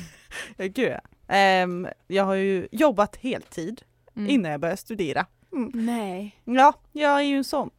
ja 0.56 0.64
gud 0.66 0.92
ja. 0.92 1.00
Ehm, 1.34 1.88
jag 2.06 2.24
har 2.24 2.34
ju 2.34 2.68
jobbat 2.72 3.16
heltid 3.16 3.82
Mm. 4.16 4.30
innan 4.30 4.50
jag 4.50 4.60
började 4.60 4.76
studera. 4.76 5.26
Nej. 5.72 6.40
Ja, 6.44 6.72
jag 6.92 7.12
är 7.20 7.24
ju 7.24 7.36
en 7.36 7.44
sån. 7.44 7.70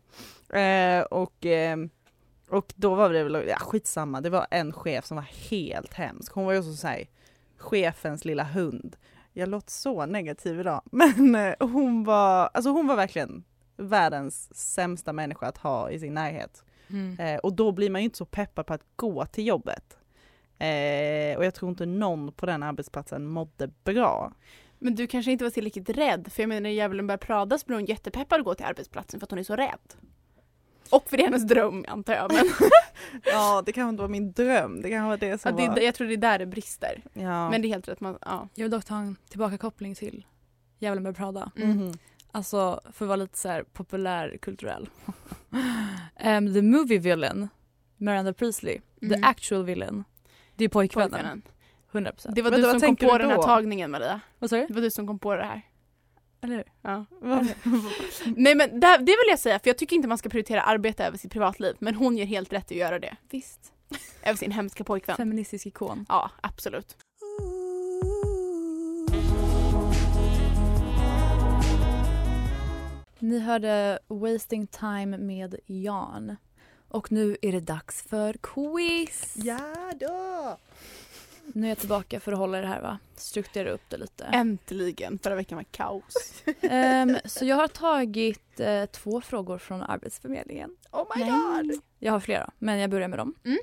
Eh, 0.50 1.02
och, 1.02 1.46
ehm, 1.46 1.90
och 2.50 2.74
då 2.76 2.96
var 2.96 3.10
det 3.10 3.24
väl, 3.24 3.48
ja 3.48 3.58
skitsamma, 3.58 4.22
det 4.22 4.30
var 4.30 4.48
en 4.52 4.74
chef 4.74 5.06
som 5.06 5.16
var 5.16 5.50
helt 5.50 5.94
hemsk. 5.94 6.34
Hon 6.34 6.46
var 6.46 6.54
ju 6.54 6.60
också 6.60 6.74
såhär, 6.74 7.06
chefens 7.58 8.26
lilla 8.26 8.44
hund. 8.44 8.96
Jag 9.34 9.50
låter 9.50 9.72
så 9.72 10.06
negativ 10.06 10.60
idag, 10.60 10.82
men 10.92 11.36
eh, 11.36 11.54
hon 11.60 12.04
var, 12.04 12.50
alltså 12.54 12.70
hon 12.70 12.88
var 12.88 12.96
verkligen 12.96 13.44
världens 13.78 14.56
sämsta 14.56 15.14
människa 15.14 15.48
att 15.48 15.58
ha 15.58 15.90
i 15.90 16.00
sin 16.00 16.14
närhet. 16.14 16.64
Mm. 16.90 17.20
Eh, 17.20 17.40
och 17.40 17.54
då 17.54 17.72
blir 17.72 17.90
man 17.90 18.02
ju 18.02 18.06
inte 18.06 18.18
så 18.18 18.26
peppad 18.26 18.66
på 18.66 18.74
att 18.74 18.84
gå 18.96 19.26
till 19.26 19.48
jobbet. 19.48 19.98
Eh, 20.58 21.38
och 21.38 21.46
jag 21.46 21.54
tror 21.54 21.70
inte 21.70 21.86
någon 21.86 22.32
på 22.32 22.46
den 22.46 22.64
arbetsplatsen 22.64 23.28
mådde 23.28 23.68
bra. 23.84 24.34
Men 24.80 24.96
du 24.96 25.08
kanske 25.08 25.32
inte 25.32 25.44
var 25.44 25.52
tillräckligt 25.52 25.90
rädd 25.90 26.28
för 26.32 26.44
jag 26.44 26.48
menar 26.48 26.62
när 26.62 26.70
djävulen 26.70 27.08
börjar 27.08 27.18
prada 27.18 27.58
så 27.58 27.66
blir 27.66 27.78
hon 27.78 27.86
jättepeppad 27.86 28.40
att 28.40 28.46
gå 28.46 28.56
till 28.56 28.66
arbetsplatsen 28.66 29.20
för 29.20 29.26
att 29.26 29.32
hon 29.32 29.40
är 29.40 29.44
så 29.44 29.56
rädd. 29.56 29.94
Och 30.90 31.10
för 31.10 31.18
det 31.18 31.24
är 31.24 31.26
hennes 31.26 31.48
dröm 31.48 31.86
antar 31.88 32.14
jag. 32.14 32.34
Men 32.34 32.46
Ja, 33.26 33.64
det 33.66 33.72
kanske 33.72 33.90
inte 33.90 34.02
var 34.02 34.10
min 34.10 34.32
dröm. 34.32 34.82
Det 34.82 34.90
kanske 34.90 35.08
var 35.10 35.18
det 35.18 35.28
ja, 35.28 35.38
som 35.38 35.56
det, 35.56 35.68
var... 35.68 35.80
jag 35.80 35.96
tror 35.96 36.08
det 36.08 36.14
är 36.14 36.18
där 36.18 36.40
det 36.40 36.46
brister. 36.46 37.04
Ja. 37.14 37.50
Men 37.50 37.62
det 37.62 37.68
är 37.68 37.70
helt 37.70 37.88
rätt. 37.88 38.00
Man, 38.02 38.18
ja. 38.22 38.48
Jag 38.54 38.64
vill 38.64 38.72
dock 38.72 38.86
ta 38.86 38.96
en 38.96 39.16
tillbakakoppling 39.30 39.96
till 39.96 40.26
Djävulen 40.80 41.04
börjar 41.04 41.14
Prada. 41.14 41.52
Mhm. 41.56 41.94
Alltså 42.32 42.82
för 42.94 43.06
att 43.06 43.08
vara 43.10 43.16
lite 43.16 43.38
så 43.38 43.50
här 43.50 43.64
populärkulturell. 43.64 44.90
um, 46.26 46.54
the 46.54 46.62
movie 46.62 47.00
villain, 47.00 47.48
Miranda 47.98 48.34
Priestley, 48.34 48.80
Mm. 49.02 49.22
the 49.22 49.28
actual 49.28 49.64
villain. 49.64 50.04
Det 50.56 50.66
är 50.66 50.70
pojkvännen. 50.70 51.12
Pojkvännen. 51.12 51.42
100%. 51.92 52.32
Det 52.36 52.42
var 52.42 52.52
Vänta, 52.52 52.68
du 52.68 52.74
vad 52.74 52.82
som 52.82 52.96
kom 52.96 53.10
på 53.10 53.18
den 53.18 53.30
här 53.30 53.38
då? 53.38 53.44
tagningen 53.44 53.92
Maria. 53.92 54.20
Vad 54.40 54.50
sa 54.50 54.56
du? 54.56 54.66
Det 54.68 54.74
var 54.74 54.82
du 54.82 54.92
som 54.92 55.08
kom 55.08 55.20
på 55.20 55.36
det 55.36 55.44
här. 55.44 55.62
Eller 56.46 56.56
hur? 56.56 56.66
Ja. 56.82 57.06
Nej 58.36 58.56
men 58.56 58.80
det, 58.80 58.98
det 58.98 59.12
vill 59.12 59.30
jag 59.30 59.40
säga 59.40 59.60
för 59.60 59.70
jag 59.70 59.78
tycker 59.78 59.96
inte 59.96 60.08
man 60.08 60.18
ska 60.18 60.30
prioritera 60.30 60.62
arbete 60.62 61.06
över 61.06 61.18
sitt 61.18 61.32
privatliv 61.32 61.76
men 61.80 61.96
hon 61.96 62.18
gör 62.18 62.26
helt 62.26 62.54
rätt 62.54 62.66
att 62.66 62.78
göra 62.78 63.00
det. 63.00 63.16
Visst. 63.30 63.74
Över 64.24 64.38
sin 64.38 64.52
hemska 64.52 64.84
pojkvän. 64.84 65.18
Feministisk 65.18 65.66
ikon. 65.66 66.06
Ja 66.10 66.32
absolut. 66.42 66.98
Ni 73.20 73.40
hörde 73.40 74.00
Wasting 74.08 74.68
Time 74.68 75.18
med 75.18 75.56
Jan. 75.66 76.36
Och 76.88 77.12
nu 77.12 77.38
är 77.42 77.52
det 77.52 77.60
dags 77.60 78.04
för 78.04 78.34
quiz. 78.34 79.34
Ja 79.36 79.94
då! 80.00 80.58
Nu 81.54 81.68
är 81.68 81.70
jag 81.70 81.78
tillbaka 81.78 82.20
för 82.20 82.32
att 82.32 82.38
hålla 82.38 82.62
det 82.62 82.68
här 82.68 82.82
va? 82.82 83.00
Strukturera 83.16 83.72
upp 83.72 83.90
det 83.90 83.98
lite. 83.98 84.26
Äntligen. 84.26 85.20
Förra 85.24 85.36
veckan 85.36 85.56
var 85.56 85.64
kaos. 85.64 86.44
Ehm, 86.62 87.18
så 87.26 87.46
jag 87.46 87.56
har 87.56 87.68
tagit 87.68 88.60
eh, 88.60 88.86
två 88.86 89.22
frågor 89.22 89.58
från 89.58 89.82
Arbetsförmedlingen. 89.82 90.76
Oh 90.92 91.06
my 91.16 91.24
god! 91.24 91.82
Jag 92.00 92.12
har 92.12 92.20
flera, 92.20 92.52
men 92.60 92.80
jag 92.80 92.90
börjar 92.90 93.08
med 93.08 93.20
dem. 93.20 93.36
Mm. 93.44 93.58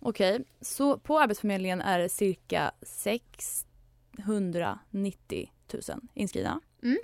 Okej, 0.00 0.44
så 0.60 0.98
på 0.98 1.20
Arbetsförmedlingen 1.20 1.80
är 1.80 1.98
det 1.98 2.08
cirka 2.08 2.72
690 2.82 5.50
000 5.72 5.82
inskrivna. 6.14 6.60
Mm. 6.82 6.98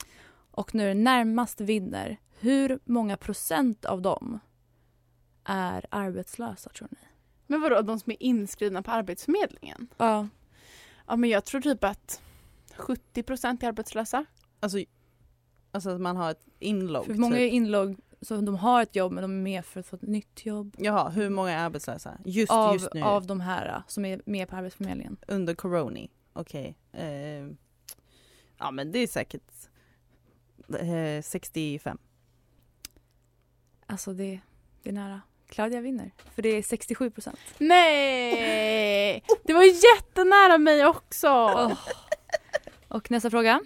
Och 0.51 0.75
nu 0.75 0.85
är 0.85 0.89
det 0.89 0.95
närmast 0.95 1.61
vinner, 1.61 2.17
hur 2.41 2.79
många 2.85 3.17
procent 3.17 3.85
av 3.85 4.03
dem 4.03 4.39
är 5.45 5.87
arbetslösa 5.91 6.71
tror 6.71 6.89
ni? 6.91 6.99
Men 7.47 7.61
vadå, 7.61 7.83
de 7.83 8.01
som 8.01 8.13
är 8.13 8.23
inskrivna 8.23 8.83
på 8.83 8.91
Arbetsförmedlingen? 8.91 9.89
Ja. 9.97 10.29
Ja 11.07 11.17
men 11.17 11.31
jag 11.31 11.45
tror 11.45 11.61
typ 11.61 11.85
att 11.85 12.23
70% 12.77 13.65
är 13.65 13.69
arbetslösa. 13.69 14.25
Alltså, 14.61 14.79
alltså 15.73 15.91
att 15.91 16.01
man 16.01 16.17
har 16.17 16.31
ett 16.31 16.47
inlogg. 16.59 17.07
För 17.07 17.15
många 17.15 17.37
är 17.37 17.47
typ. 17.47 17.53
inlogg, 17.53 17.97
så 18.21 18.37
de 18.41 18.55
har 18.55 18.83
ett 18.83 18.97
jobb 18.97 19.13
men 19.13 19.23
de 19.23 19.31
är 19.31 19.43
med 19.43 19.65
för 19.65 19.81
att 19.81 19.87
få 19.87 19.97
ett 19.97 20.03
nytt 20.03 20.47
jobb. 20.47 20.77
Jaha, 20.79 21.09
hur 21.09 21.31
många 21.31 21.51
är 21.51 21.65
arbetslösa? 21.65 22.19
Just, 22.25 22.53
Av, 22.53 22.75
just 22.75 22.95
nu? 22.95 23.03
av 23.03 23.27
de 23.27 23.41
här 23.41 23.83
som 23.87 24.05
är 24.05 24.23
med 24.27 24.49
på 24.49 24.57
Arbetsförmedlingen. 24.57 25.17
Under 25.29 25.55
corona? 25.55 26.01
Okej. 26.33 26.77
Eh, 26.93 27.47
ja 28.59 28.71
men 28.71 28.93
det 28.93 28.99
är 28.99 29.07
säkert 29.07 29.53
eh, 30.81 31.23
65. 31.23 31.99
Alltså 33.87 34.13
det, 34.13 34.41
det 34.83 34.89
är 34.89 34.95
nära. 34.95 35.21
Claudia 35.49 35.81
vinner, 35.81 36.11
för 36.35 36.43
det 36.43 36.49
är 36.49 36.63
67 36.63 37.11
procent. 37.11 37.39
Nej! 37.59 39.25
Det 39.45 39.53
var 39.53 39.63
jättenära 39.63 40.59
mig 40.59 40.87
också! 40.87 41.31
Och 42.89 43.11
nästa 43.11 43.31
fråga. 43.31 43.61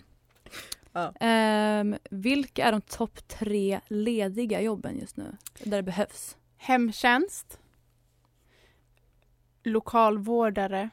Ja. 0.92 1.12
Ehm, 1.20 1.96
vilka 2.10 2.64
är 2.66 2.72
de 2.72 2.80
topp 2.80 3.28
tre 3.28 3.80
lediga 3.88 4.60
jobben 4.60 4.98
just 4.98 5.16
nu? 5.16 5.36
Där 5.64 5.76
det 5.76 5.82
behövs. 5.82 6.36
Hemtjänst. 6.56 7.58
Lokalvårdare. 9.62 10.90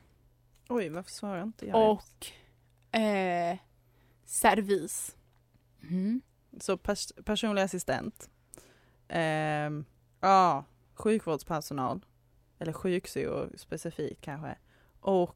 Oj, 0.69 0.89
varför 0.89 1.11
svarar 1.11 1.43
inte 1.43 1.65
jag? 1.67 1.91
Och 1.91 2.27
eh, 2.99 3.57
servis. 4.25 5.15
Mm. 5.83 6.21
Så 6.59 6.75
pers- 6.77 7.23
personlig 7.23 7.61
assistent. 7.61 8.29
Ehm, 9.07 9.85
Ja, 10.19 10.65
sjukvårdspersonal. 10.97 12.05
Eller 12.59 12.73
sjuksyo 12.73 13.49
specifikt 13.57 14.21
kanske. 14.21 14.57
Och 14.99 15.35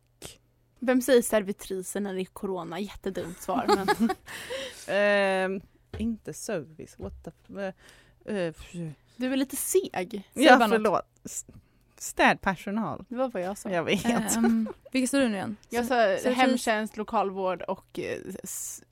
Vem 0.80 1.02
säger 1.02 1.22
servitriser 1.22 2.00
när 2.00 2.14
det 2.14 2.22
är 2.22 2.26
corona? 2.26 2.80
Jättedumt 2.80 3.42
svar. 3.42 3.66
Men... 3.68 4.10
ehm, 4.88 5.62
inte 5.98 6.34
service, 6.34 7.00
what 7.00 7.14
the... 7.24 7.62
eh, 7.62 8.36
eh, 8.38 8.54
Du 9.16 9.34
är 9.34 9.38
lite 9.38 9.56
seg. 9.56 10.24
Säg 10.34 10.44
ja, 10.44 10.58
bara 10.58 10.78
något. 10.78 11.06
Städpersonal. 12.02 13.06
Det 13.10 13.16
var 13.16 13.30
vad 13.30 13.42
jag 13.42 13.58
sa. 13.58 13.70
Jag 13.70 13.84
vet. 13.84 14.36
Ehm, 14.36 14.70
vilka 14.92 15.08
står 15.08 15.20
du 15.20 15.28
nu 15.30 15.36
igen? 15.36 15.58
Jag 15.70 15.86
sa 15.86 16.30
hemtjänst, 16.30 16.98
lokalvård 16.98 17.62
och 17.62 18.00
eh, 18.00 18.18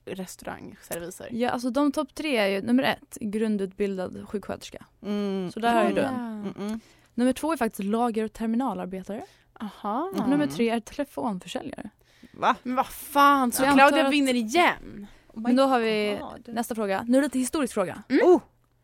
restaurangserviser. 0.04 1.28
Ja, 1.30 1.50
alltså 1.50 1.70
de 1.70 1.92
topp 1.92 2.14
tre 2.14 2.36
är 2.36 2.46
ju 2.46 2.62
nummer 2.62 2.82
ett, 2.82 3.18
grundutbildad 3.20 4.28
sjuksköterska. 4.28 4.84
Mm. 5.02 5.50
Så 5.50 5.60
där 5.60 5.74
har 5.74 5.84
ju 5.88 5.94
du 5.94 6.00
en. 6.00 6.14
Mm 6.14 6.52
-mm. 6.52 6.80
Nummer 7.14 7.32
två 7.32 7.52
är 7.52 7.56
faktiskt 7.56 7.84
lager 7.84 8.24
och 8.24 8.32
terminalarbetare. 8.32 9.22
Aha. 9.60 10.12
Mm. 10.14 10.30
Nummer 10.30 10.46
tre 10.46 10.70
är 10.70 10.80
telefonförsäljare. 10.80 11.90
Va? 12.32 12.56
Men 12.62 12.74
vad 12.76 12.86
fan, 12.86 13.52
så 13.52 13.62
Jag 13.62 13.74
Claudia 13.74 14.06
att- 14.06 14.12
vinner 14.12 14.34
igen? 14.34 15.06
Oh 15.28 15.40
Men 15.42 15.56
då 15.56 15.62
har 15.62 15.80
vi 15.80 16.18
God. 16.20 16.54
nästa 16.54 16.74
fråga. 16.74 17.04
Nu 17.08 17.18
är 17.18 17.22
det 17.22 17.26
lite 17.26 17.38
historisk 17.38 17.74
fråga. 17.74 18.02
Mm. 18.08 18.26
Oh. 18.26 18.40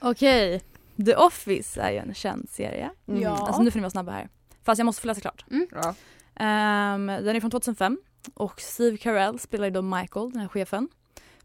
Okej. 0.00 0.62
The 1.06 1.14
Office 1.16 1.80
är 1.80 1.90
ju 1.90 1.98
en 1.98 2.14
känd 2.14 2.48
serie. 2.50 2.90
Mm. 3.08 3.22
Ja. 3.22 3.30
Alltså 3.30 3.62
nu 3.62 3.70
får 3.70 3.78
ni 3.78 3.82
vara 3.82 3.90
snabba 3.90 4.12
här. 4.12 4.28
Fast 4.64 4.78
jag 4.78 4.86
måste 4.86 5.02
få 5.02 5.06
läsa 5.08 5.20
klart. 5.20 5.44
Ja. 5.70 5.94
Ehm, 6.36 7.06
den 7.06 7.36
är 7.36 7.40
från 7.40 7.50
2005 7.50 7.98
och 8.34 8.60
Steve 8.60 8.96
Carell 8.96 9.38
spelar 9.38 9.70
då 9.70 9.82
Michael, 9.82 10.30
den 10.30 10.40
här 10.40 10.48
chefen. 10.48 10.88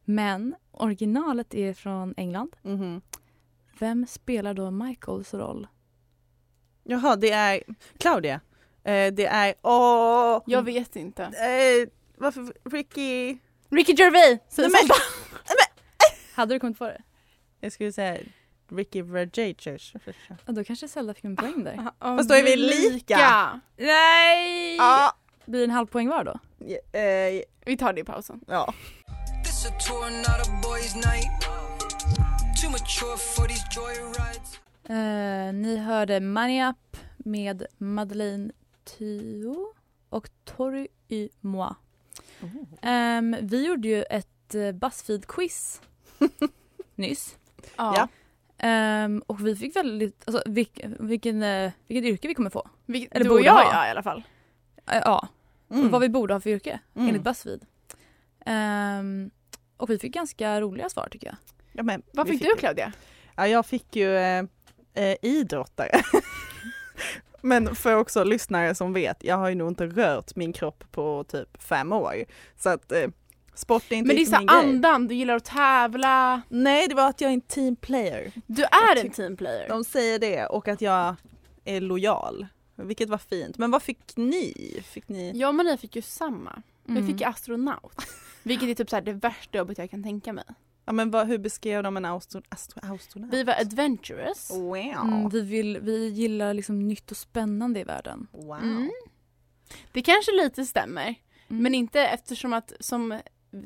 Men 0.06 0.56
originalet 0.72 1.54
är 1.54 1.74
från 1.74 2.14
England. 2.18 2.56
Mhm. 2.62 3.02
Vem 3.80 4.08
spelar 4.08 4.54
då 4.54 4.72
Michaels 4.72 5.34
roll? 5.34 5.68
Jaha, 6.84 7.16
det 7.16 7.32
är 7.32 7.64
Claudia. 7.98 8.42
Eh, 8.84 9.14
det 9.14 9.26
är, 9.26 9.56
åh! 9.62 10.42
Jag 10.46 10.62
vet 10.64 10.96
inte. 10.96 11.24
Eh, 11.24 11.90
varför, 12.18 12.54
Ricky? 12.70 13.38
Ricky 13.70 13.94
Gervais! 13.94 14.40
Nej, 14.58 14.70
men-. 14.70 14.90
Hade 16.36 16.56
du 16.56 16.60
kommit 16.60 16.78
på 16.80 16.86
det? 16.86 17.02
Jag 17.60 17.72
skulle 17.72 17.92
säga 17.92 18.18
Ricky 18.72 19.02
Verjacers. 19.02 19.94
Ja, 20.46 20.54
då 20.54 20.64
kanske 20.64 20.88
Zelda 20.88 21.14
fick 21.14 21.24
en 21.24 21.36
poäng 21.36 21.64
där. 21.64 21.76
Fast 22.00 22.30
då 22.30 22.36
är 22.36 22.44
vi 22.44 22.56
lika. 22.56 23.62
Nej! 23.78 24.76
Ja. 24.76 25.14
Blir 25.46 25.60
det 25.60 25.66
en 25.66 25.72
halv 25.72 25.88
poäng 25.88 26.10
var 26.10 26.24
då? 26.24 26.40
Eh, 27.00 27.42
Vi 27.66 27.78
tar 27.78 27.94
det 27.94 28.02
i 28.02 28.04
pausen. 28.04 28.42
ja. 28.48 28.74
Eh, 34.90 35.54
ni 35.54 35.78
hörde 35.78 36.20
Money 36.20 36.64
Up 36.70 36.98
med 37.18 37.66
Madeleine 37.78 38.52
Thio 38.86 39.56
och 40.10 40.30
Tori 40.46 40.88
y 41.08 41.30
moi. 41.42 41.74
Ehm, 42.82 43.36
vi 43.42 43.66
gjorde 43.68 43.88
ju 43.88 44.04
ett 44.04 44.56
uh, 44.56 44.72
Buzzfeed-quiz 44.72 45.82
nyss. 46.96 47.36
Ja. 47.76 48.08
Ehm, 48.60 49.24
och 49.28 49.48
vi 49.48 49.56
fick 49.56 49.76
väldigt, 49.76 50.24
alltså 50.28 50.44
vilk, 50.46 50.80
vilken, 51.00 51.44
eh, 51.44 51.72
vilket 51.88 52.12
yrke 52.12 52.28
vi 52.28 52.34
kommer 52.36 52.50
få. 52.50 52.70
Vi, 52.86 53.08
Eller 53.12 53.24
du 53.24 53.30
och 53.30 53.36
borde 53.36 53.46
jag 53.46 53.54
ha. 53.54 53.64
ja 53.74 53.88
i 53.88 53.92
alla 53.92 54.04
fall. 54.04 54.24
Eh, 54.92 55.02
ja, 55.06 55.28
Mm. 55.72 55.86
och 55.86 55.92
vad 55.92 56.02
vi 56.02 56.10
borde 56.10 56.34
ha 56.34 56.42
för 56.42 56.50
yrke 56.50 56.80
Mm. 56.96 57.08
enligt 57.08 57.24
Buzzfeed. 57.24 57.66
Ehm, 58.46 59.32
och 59.78 59.90
vi 59.90 60.00
fick 60.00 60.14
ganska 60.14 60.62
roliga 60.62 60.90
svar 60.90 61.08
tycker 61.12 61.28
jag. 61.28 61.36
Ja, 61.74 61.84
men, 61.84 62.02
Vad 62.14 62.28
vi 62.28 62.38
fick 62.38 62.42
du 62.42 62.56
Claudia? 62.60 62.94
Ja, 63.36 63.48
jag 63.48 63.66
fick 63.66 63.96
ju 63.96 64.16
eh, 64.18 64.44
eh, 64.94 65.16
idrottare. 65.22 66.02
Men 67.42 67.76
för 67.76 67.96
också 67.96 68.24
lyssnare 68.24 68.76
som 68.76 68.94
vet, 68.94 69.24
jag 69.24 69.36
har 69.38 69.50
ju 69.50 69.56
nog 69.56 69.68
inte 69.68 69.86
rört 69.88 70.36
min 70.36 70.54
kropp 70.54 70.84
på 70.92 71.24
typ 71.24 71.62
fem 71.62 71.94
år. 71.94 72.16
Så 72.58 72.70
att 72.70 72.92
eh, 72.92 73.08
Sport 73.54 73.84
är 73.90 73.96
inte 73.96 74.08
Men 74.08 74.16
det 74.16 74.22
är 74.22 74.26
så 74.26 74.46
andan, 74.48 75.08
du 75.08 75.16
gillar 75.16 75.36
att 75.36 75.46
tävla. 75.46 76.42
Nej 76.50 76.88
det 76.88 76.96
var 76.96 77.10
att 77.10 77.22
jag 77.22 77.30
är 77.30 77.34
en 77.34 77.42
team 77.42 77.76
player. 77.76 78.32
Du 78.46 78.64
är 78.64 79.06
en 79.06 79.12
teamplayer. 79.12 79.70
De 79.70 79.84
säger 79.84 80.20
det 80.20 80.46
och 80.46 80.68
att 80.68 80.82
jag 80.82 81.16
är 81.66 81.82
lojal. 81.82 82.48
Vilket 82.76 83.10
var 83.10 83.18
fint. 83.18 83.58
Men 83.58 83.72
vad 83.72 83.84
fick 83.84 84.18
ni? 84.18 84.82
Fick 84.86 85.10
ni? 85.10 85.32
Jag 85.36 85.48
och 85.48 85.56
Maria 85.56 85.78
fick 85.78 85.96
ju 85.96 86.02
samma. 86.02 86.62
Mm. 86.88 87.02
Vi 87.02 87.12
fick 87.12 87.22
ju 87.22 87.28
astronaut. 87.28 88.06
Vilket 88.44 88.70
är 88.70 88.74
typ 88.74 88.90
så 88.90 88.96
här 88.96 89.04
det 89.04 89.14
värsta 89.14 89.58
jobbet 89.58 89.78
jag 89.78 89.92
kan 89.92 90.04
tänka 90.04 90.34
mig. 90.34 90.46
Ja 90.86 90.94
men 90.94 91.12
vad, 91.12 91.28
hur 91.28 91.38
beskrev 91.38 91.84
de 91.84 91.98
en 91.98 92.06
astro, 92.06 92.42
astro, 92.50 92.80
astronaut? 92.94 93.34
Vi 93.34 93.44
var 93.44 93.54
adventurous. 93.54 94.50
Wow. 94.52 94.78
Mm, 94.78 95.30
vi, 95.30 95.42
vill, 95.42 95.80
vi 95.82 96.08
gillar 96.08 96.54
liksom 96.54 96.88
nytt 96.88 97.12
och 97.12 97.18
spännande 97.18 97.80
i 97.80 97.84
världen. 97.84 98.28
wow. 98.32 98.64
Mm. 98.64 98.92
Det 99.92 100.02
kanske 100.02 100.32
lite 100.32 100.66
stämmer. 100.66 101.16
Mm. 101.48 101.64
Men 101.64 101.76
inte 101.76 102.02
eftersom 102.02 102.54
att 102.54 102.74
som 102.80 103.20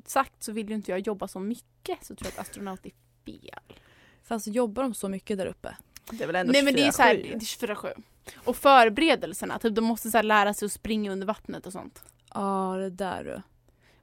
sagt 0.05 0.43
så 0.43 0.51
vill 0.51 0.69
ju 0.69 0.75
inte 0.75 0.91
jag 0.91 0.99
jobba 0.99 1.27
så 1.27 1.39
mycket 1.39 2.05
så 2.05 2.15
tror 2.15 2.25
jag 2.27 2.39
att 2.41 2.47
astronaut 2.47 2.85
är 2.85 2.91
fel. 3.25 3.77
Fast 4.23 4.47
jobbar 4.47 4.83
de 4.83 4.93
så 4.93 5.09
mycket 5.09 5.37
där 5.37 5.45
uppe? 5.45 5.75
Det 6.11 6.23
är 6.23 6.27
väl 6.27 6.35
ändå 6.35 6.51
Nej 6.51 6.63
men 6.63 6.73
det 6.73 6.83
är 6.87 6.91
så 6.91 7.01
här, 7.01 7.15
24/7. 7.15 7.21
det 7.29 7.35
är 7.35 7.75
24-7. 7.75 8.03
Och 8.43 8.55
förberedelserna, 8.57 9.59
typ 9.59 9.75
de 9.75 9.81
måste 9.85 10.11
så 10.11 10.17
här 10.17 10.23
lära 10.23 10.53
sig 10.53 10.65
att 10.65 10.71
springa 10.71 11.11
under 11.11 11.27
vattnet 11.27 11.65
och 11.65 11.71
sånt. 11.73 12.03
Ja, 12.33 12.75
det 12.79 12.89
där 12.89 13.23
du. 13.23 13.41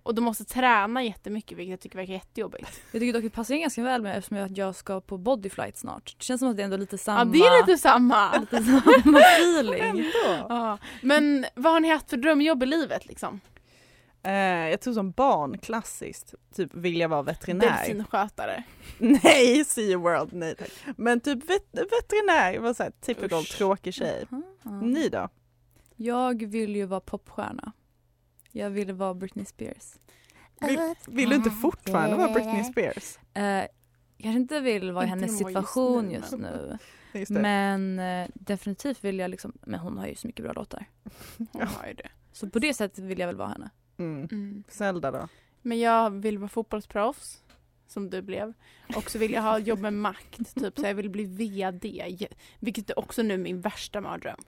Och 0.03 0.15
de 0.15 0.21
måste 0.25 0.45
träna 0.45 1.03
jättemycket 1.05 1.59
vilket 1.59 1.71
jag 1.71 1.81
tycker 1.81 1.97
verkar 1.97 2.13
jättejobbigt. 2.13 2.83
Jag 2.93 3.01
tycker 3.01 3.13
dock 3.13 3.23
det 3.23 3.31
passar 3.31 3.55
in 3.55 3.61
ganska 3.61 3.83
väl 3.83 4.03
med 4.03 4.19
eftersom 4.19 4.37
jag- 4.37 4.59
jag 4.59 4.75
ska 4.77 5.01
på 5.01 5.19
bodyflight 5.19 5.77
snart. 5.79 6.15
Det 6.19 6.25
känns 6.25 6.39
som 6.39 6.49
att 6.51 6.57
det 6.57 6.63
är 6.63 6.65
ändå 6.65 6.77
lite 6.77 6.99
samma, 6.99 7.19
Ja 7.21 7.25
det 7.25 7.39
är 7.39 7.67
lite 7.67 7.79
samma. 7.83 8.39
lite 8.41 8.63
samma 8.65 9.19
feeling. 9.21 9.81
Ändå. 9.83 10.03
Ja. 10.49 10.79
Men 11.03 11.47
vad 11.55 11.73
har 11.73 11.81
ni 11.81 11.89
haft 11.89 12.11
för 12.11 12.17
drömjobb 12.17 12.63
i 12.63 12.67
livet 12.67 13.07
liksom? 13.07 13.41
Eh, 14.23 14.33
jag 14.71 14.81
tror 14.81 14.95
som 14.95 15.11
barn, 15.11 15.59
klassiskt, 15.59 16.35
typ 16.55 16.75
vilja 16.75 17.09
vara 17.09 17.23
veterinär. 17.23 17.79
Delfinskötare. 17.79 18.65
Nej, 18.99 19.65
SeaWorld, 19.65 20.33
nej 20.33 20.55
tack. 20.55 20.71
Men 20.97 21.21
typ 21.21 21.51
vet, 21.51 21.67
veterinär, 21.73 22.59
var 22.59 22.75
såhär 22.75 22.93
typical 23.01 23.43
Usch. 23.43 23.57
tråkig 23.57 23.95
tjej. 23.95 24.27
Ja. 24.63 24.71
Ni 24.81 25.09
då? 25.09 25.29
Jag 25.97 26.47
vill 26.47 26.77
ju 26.77 26.85
vara 26.85 27.01
popstjärna. 27.01 27.73
Jag 28.53 28.71
ville 28.71 28.93
vara 28.93 29.15
Britney 29.15 29.45
Spears. 29.45 29.95
Vill, 30.61 30.95
vill 31.07 31.29
du 31.29 31.37
inte 31.37 31.51
fortfarande 31.51 32.17
vara 32.17 32.33
Britney 32.33 32.65
Spears? 32.65 33.19
Eh, 33.35 33.65
kanske 34.19 34.41
inte 34.41 34.61
vill 34.61 34.93
vara 34.93 35.05
i 35.05 35.09
hennes 35.09 35.31
just 35.31 35.39
situation 35.39 36.07
nu, 36.07 36.15
just 36.15 36.33
nu. 36.33 36.79
Just 37.13 37.35
det. 37.35 37.41
Men 37.41 37.99
eh, 37.99 38.29
definitivt 38.35 39.05
vill 39.05 39.19
jag 39.19 39.31
liksom, 39.31 39.53
men 39.63 39.81
hon 39.81 39.99
har 39.99 40.07
ju 40.07 40.15
så 40.15 40.27
mycket 40.27 40.45
bra 40.45 40.53
låtar. 40.53 40.87
Hon 41.53 41.63
har 41.63 41.87
ju 41.87 41.95
det. 41.95 42.09
Så 42.33 42.51
på 42.51 42.59
det 42.59 42.75
sättet 42.75 43.05
vill 43.05 43.19
jag 43.19 43.27
väl 43.27 43.37
vara 43.37 43.49
henne. 43.49 43.71
Mm. 44.01 44.29
Mm. 44.33 44.65
Zelda 44.69 45.11
då? 45.11 45.29
Men 45.63 45.79
jag 45.81 46.11
vill 46.11 46.39
vara 46.39 46.49
fotbollsproffs. 46.49 47.43
Som 47.87 48.11
du 48.11 48.23
blev. 48.23 48.53
Och 48.97 49.11
så 49.11 49.19
vill 49.19 49.33
jag 49.33 49.43
ha 49.43 49.59
jobb 49.59 49.79
med 49.79 49.93
makt. 49.93 50.55
Typ 50.61 50.79
så 50.79 50.87
jag 50.87 50.95
vill 50.95 51.11
bli 51.11 51.25
VD. 51.25 52.29
Vilket 52.59 52.91
är 52.91 52.99
också 52.99 53.23
nu 53.23 53.37
min 53.39 53.61
värsta 53.61 54.01
mardröm. 54.01 54.41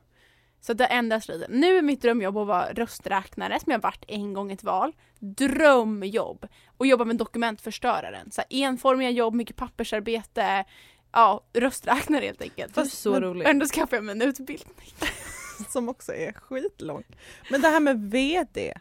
Så 0.61 0.73
det 0.73 0.87
ändras 0.87 1.29
lite. 1.29 1.47
Nu 1.49 1.79
är 1.79 1.83
mitt 1.83 2.03
drömjobb 2.03 2.37
att 2.39 2.47
vara 2.47 2.73
rösträknare 2.73 3.61
som 3.61 3.73
jag 3.73 3.79
varit 3.83 4.05
en 4.09 4.33
gång 4.33 4.51
i 4.51 4.55
ett 4.55 4.65
val. 4.65 4.93
Drömjobb! 5.19 6.47
Och 6.77 6.87
jobba 6.87 7.05
med 7.05 7.17
dokumentförstöraren. 7.17 8.31
Så 8.31 8.41
här, 8.41 8.47
enformiga 8.65 9.11
jobb, 9.11 9.35
mycket 9.35 9.57
pappersarbete. 9.57 10.65
Ja, 11.13 11.45
rösträknare 11.53 12.25
helt 12.25 12.43
enkelt. 12.43 12.75
Det 12.75 12.81
är 12.81 12.85
så 12.85 13.13
men- 13.13 13.23
roligt. 13.23 13.49
Ändå 13.49 13.67
skaffar 13.67 13.97
jag 13.97 14.05
mig 14.05 14.13
en 14.13 14.23
utbildning. 14.23 14.93
Som 15.69 15.89
också 15.89 16.15
är 16.15 16.33
skitlång. 16.33 17.05
Men 17.51 17.61
det 17.61 17.69
här 17.69 17.81
med 17.81 18.11
VD, 18.11 18.75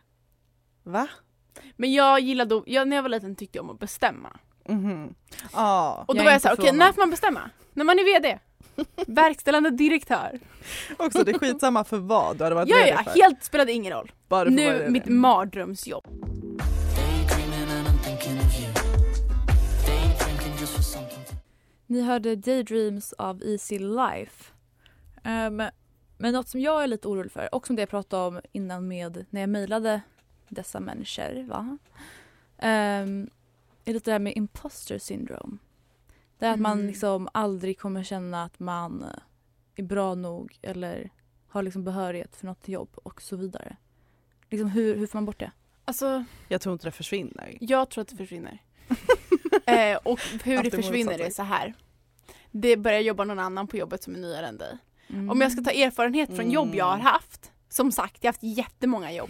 va? 0.83 1.07
Men 1.75 1.93
jag 1.93 2.19
gillade, 2.19 2.61
jag, 2.65 2.88
när 2.88 2.95
jag 2.95 3.03
var 3.03 3.09
liten 3.09 3.35
tyckte 3.35 3.57
jag 3.57 3.63
om 3.65 3.69
att 3.69 3.79
bestämma. 3.79 4.38
Mhm. 4.67 5.15
Ja, 5.53 6.05
Och 6.07 6.15
då 6.15 6.19
Jag 6.19 6.25
var 6.25 6.31
jag 6.31 6.41
såhär, 6.41 6.55
okej 6.55 6.65
förvånad. 6.65 6.88
när 6.88 6.93
får 6.93 7.01
man 7.01 7.09
bestämma? 7.09 7.50
När 7.73 7.85
man 7.85 8.00
är 8.00 8.03
VD? 8.03 8.39
Verkställande 9.07 9.70
direktör. 9.70 10.39
också 10.98 11.24
det 11.24 11.31
är 11.31 11.39
skitsamma 11.39 11.83
för 11.83 11.98
vad 11.98 12.37
du 12.37 12.44
hade 12.44 12.55
varit 12.55 12.70
Ja, 12.70 12.75
VD 12.77 12.89
ja, 12.89 13.03
för. 13.03 13.11
helt 13.22 13.44
spelade 13.44 13.72
ingen 13.72 13.94
roll. 13.94 14.11
Bara 14.27 14.50
Nu 14.50 14.89
mitt 14.89 15.05
mardrömsjobb. 15.05 16.07
Ni 21.87 22.01
hörde 22.01 22.35
Daydreams 22.35 23.13
av 23.13 23.44
Easy 23.44 23.79
Life. 23.79 24.51
Um, 25.25 25.63
men 26.17 26.33
något 26.33 26.50
som 26.50 26.59
jag 26.61 26.83
är 26.83 26.87
lite 26.87 27.07
orolig 27.07 27.31
för, 27.31 27.55
och 27.55 27.67
som 27.67 27.75
det 27.75 27.81
jag 27.81 27.89
pratade 27.89 28.24
om 28.27 28.41
innan 28.51 28.87
med 28.87 29.25
när 29.29 29.41
jag 29.41 29.50
mejlade 29.50 30.01
dessa 30.51 30.79
människor, 30.79 31.44
va? 31.48 31.77
Um, 32.57 33.29
är 33.85 33.94
lite 33.94 34.09
det 34.09 34.11
här 34.11 34.20
med 34.20 34.33
imposter 34.37 34.98
syndrome. 35.00 35.57
Det 36.40 36.46
är 36.46 36.53
att 36.53 36.59
man 36.59 36.72
Mm. 36.77 36.87
liksom 36.87 37.29
aldrig 37.33 37.79
kommer 37.79 38.03
känna 38.03 38.44
att 38.44 38.59
man 38.59 39.03
eh, 39.03 39.09
är 39.75 39.83
bra 39.83 40.16
nog 40.16 40.59
eller 40.61 41.09
har 41.48 41.64
liksom 41.64 41.83
behörighet 41.83 42.35
för 42.35 42.46
något 42.46 42.68
jobb 42.68 42.90
och 43.03 43.22
så 43.22 43.35
vidare. 43.35 43.75
Liksom 44.50 44.70
hur, 44.70 44.96
hur 44.96 45.07
får 45.07 45.18
man 45.18 45.25
bort 45.25 45.40
det? 45.40 45.51
Alltså, 45.85 46.24
Jag 46.48 46.61
tror 46.61 46.74
inte 46.74 46.87
det 46.87 46.92
försvinner. 46.92 47.57
jag 47.59 47.90
tror 47.90 48.01
att 48.01 48.07
det 48.07 48.16
försvinner. 48.18 48.57
eh, 49.66 49.98
och 50.03 50.20
hur 50.44 50.64
det 50.64 50.72
försvinner 50.72 51.20
är 51.20 51.29
så 51.29 51.44
här. 51.44 51.74
Det 52.51 52.77
börjar 52.77 53.00
jobba 53.00 53.24
någon 53.24 53.40
annan 53.40 53.68
på 53.68 53.77
jobbet 53.77 54.03
som 54.03 54.16
är 54.16 54.20
nyare 54.20 54.48
än 54.48 54.57
dig. 54.57 54.77
Mm. 55.09 55.29
Om 55.29 55.42
jag 55.42 55.51
ska 55.51 55.61
ta 55.64 55.72
erfarenhet 55.72 56.35
från 56.35 56.51
jobb 56.51 56.75
jag 56.75 56.85
har 56.85 56.94
Mm. 56.94 57.05
haft, 57.05 57.51
som 57.70 57.92
sagt 57.92 58.18
jag 58.24 58.27
har 58.27 58.33
haft 58.33 58.44
jättemånga 58.44 59.11
jobb. 59.11 59.29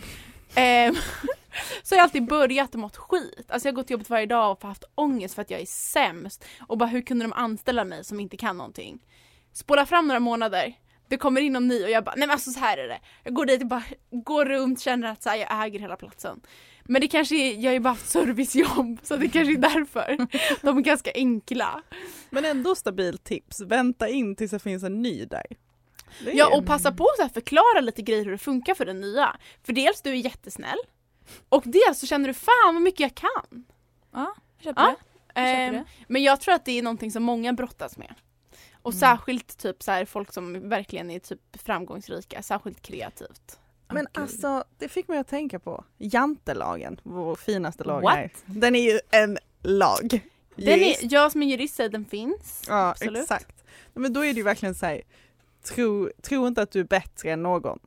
Ehm, 0.56 0.96
så 1.84 1.96
har 1.96 1.98
jag 1.98 2.04
alltid 2.04 2.28
börjat 2.28 2.74
och 2.74 2.80
mått 2.80 2.98
skit. 2.98 3.46
Alltså 3.48 3.68
jag 3.68 3.74
har 3.74 3.76
gått 3.76 3.88
till 3.88 3.94
jobbet 3.94 4.10
varje 4.10 4.26
dag 4.26 4.52
och 4.52 4.64
haft 4.64 4.84
ångest 4.96 5.36
för 5.36 5.42
att 5.42 5.52
jag 5.52 5.62
är 5.62 5.66
sämst. 5.66 6.46
Och 6.68 6.78
bara 6.78 6.90
hur 6.90 7.02
kunde 7.02 7.26
de 7.26 7.34
anställa 7.34 7.86
mig 7.86 8.04
som 8.04 8.20
inte 8.20 8.38
kan 8.38 8.58
någonting? 8.58 9.00
Spola 9.54 9.86
fram 9.86 10.08
några 10.08 10.20
månader, 10.20 10.74
det 11.08 11.18
kommer 11.18 11.42
in 11.42 11.54
någon 11.54 11.68
ny 11.68 11.84
och 11.84 11.90
jag 11.90 12.04
bara 12.04 12.16
nej 12.16 12.28
men 12.28 12.34
alltså 12.34 12.52
så 12.52 12.60
här 12.60 12.78
är 12.78 12.88
det. 12.88 13.00
Jag 13.24 13.34
går 13.34 13.46
dit 13.46 13.62
och 13.62 13.68
bara 13.68 13.84
går 14.12 14.46
runt, 14.46 14.82
känner 14.82 15.08
att 15.12 15.24
så 15.24 15.30
här, 15.30 15.38
jag 15.38 15.66
äger 15.66 15.80
hela 15.80 15.96
platsen. 15.96 16.42
Men 16.84 17.02
det 17.02 17.08
kanske 17.08 17.36
är, 17.36 17.54
jag 17.54 17.70
har 17.70 17.74
ju 17.74 17.80
bara 17.80 17.90
haft 17.90 18.10
servicejobb 18.10 19.00
så 19.04 19.16
det 19.16 19.30
kanske 19.30 19.54
är 19.54 19.58
därför. 19.58 20.28
De 20.62 20.78
är 20.78 20.82
ganska 20.82 21.12
enkla. 21.16 21.84
Men 22.30 22.46
ändå 22.46 22.76
stabilt 22.76 23.24
tips, 23.24 23.62
vänta 23.62 24.10
in 24.10 24.36
tills 24.36 24.52
det 24.52 24.60
finns 24.60 24.84
en 24.84 25.02
ny 25.02 25.26
där. 25.26 25.46
Är- 26.26 26.32
Ja 26.38 26.58
och 26.58 26.66
passa 26.66 26.92
på 26.92 27.08
att 27.24 27.34
förklara 27.34 27.82
lite 27.82 28.02
grejer 28.02 28.26
hur 28.26 28.32
det 28.32 28.38
funkar 28.38 28.76
för 28.76 28.86
den 28.86 29.02
nya. 29.02 29.36
För 29.64 29.74
dels 29.74 30.02
du 30.02 30.10
är 30.10 30.14
jättesnäll 30.16 30.78
och 31.50 31.64
dels 31.66 32.00
så 32.00 32.08
känner 32.08 32.28
du 32.28 32.34
fan 32.34 32.74
vad 32.74 32.82
mycket 32.82 33.00
jag 33.00 33.16
kan. 33.16 33.66
Ja, 34.12 34.34
jag 34.58 34.64
köper 34.64 34.82
Ja. 34.82 34.88
det. 34.88 34.96
Jag 35.42 35.48
köper 35.48 35.64
Ehm, 35.68 35.74
det. 35.74 35.84
men 36.08 36.24
jag 36.24 36.42
tror 36.42 36.54
att 36.56 36.66
det 36.66 36.72
är 36.80 36.84
någonting 36.84 37.12
som 37.12 37.24
många 37.24 37.54
brottas 37.54 37.98
med. 37.98 38.14
Och 38.82 38.92
Mm. 38.92 39.00
särskilt 39.00 39.58
typ 39.58 39.84
så 39.84 39.92
här, 39.92 40.06
folk 40.06 40.34
som 40.34 40.70
verkligen 40.70 41.12
är 41.12 41.20
typ 41.20 41.40
framgångsrika, 41.64 42.42
särskilt 42.44 42.82
kreativt. 42.82 43.60
Men 43.94 44.08
gud. 44.14 44.24
alltså, 44.24 44.64
det 44.78 44.90
fick 44.90 45.08
mig 45.08 45.18
att 45.20 45.28
tänka 45.28 45.60
på 45.60 45.84
jantelagen, 45.98 47.00
vår 47.04 47.36
finaste 47.36 47.84
lag 47.84 48.02
What? 48.02 48.14
här. 48.16 48.32
Den 48.46 48.76
är 48.76 48.92
ju 48.94 49.00
en 49.12 49.38
lag. 49.64 50.22
Den 50.56 50.80
är, 50.80 50.96
jag 51.14 51.32
som 51.32 51.44
är 51.44 51.48
jurist 51.48 51.76
säger 51.76 51.90
den 51.90 52.06
finns. 52.06 52.64
Ja, 52.68 52.90
absolut. 52.90 53.22
exakt. 53.22 53.64
Men 53.94 54.14
då 54.14 54.20
är 54.26 54.34
det 54.34 54.38
ju 54.38 54.44
verkligen 54.44 54.76
så 54.76 54.86
här, 54.86 55.02
tro, 55.64 56.10
tro 56.22 56.48
inte 56.48 56.62
att 56.62 56.72
du 56.72 56.80
är 56.80 56.84
bättre 56.84 57.32
än 57.32 57.44
någon. 57.44 57.80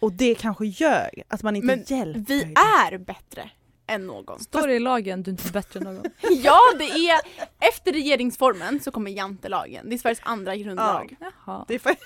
Och 0.00 0.12
det 0.12 0.34
kanske 0.34 0.66
gör 0.66 1.10
att 1.28 1.42
man 1.42 1.56
inte 1.56 1.66
Men 1.66 1.84
hjälper 1.86 2.20
Vi 2.20 2.42
är 2.88 2.98
bättre 2.98 3.50
än 3.86 4.06
någon. 4.06 4.40
Står 4.40 4.66
det 4.66 4.74
i 4.74 4.78
lagen 4.78 5.22
du 5.22 5.30
är 5.30 5.32
inte 5.32 5.52
bättre 5.52 5.80
än 5.80 5.84
någon? 5.84 6.04
Ja 6.42 6.60
det 6.78 6.84
är, 6.84 7.20
efter 7.60 7.92
regeringsformen 7.92 8.80
så 8.80 8.90
kommer 8.90 9.10
jantelagen. 9.10 9.88
Det 9.88 9.94
är 9.94 9.98
Sveriges 9.98 10.20
andra 10.22 10.56
grundlag. 10.56 11.16
Jaha. 11.20 11.64
Det 11.68 11.74
är 11.74 11.78
för... 11.78 11.90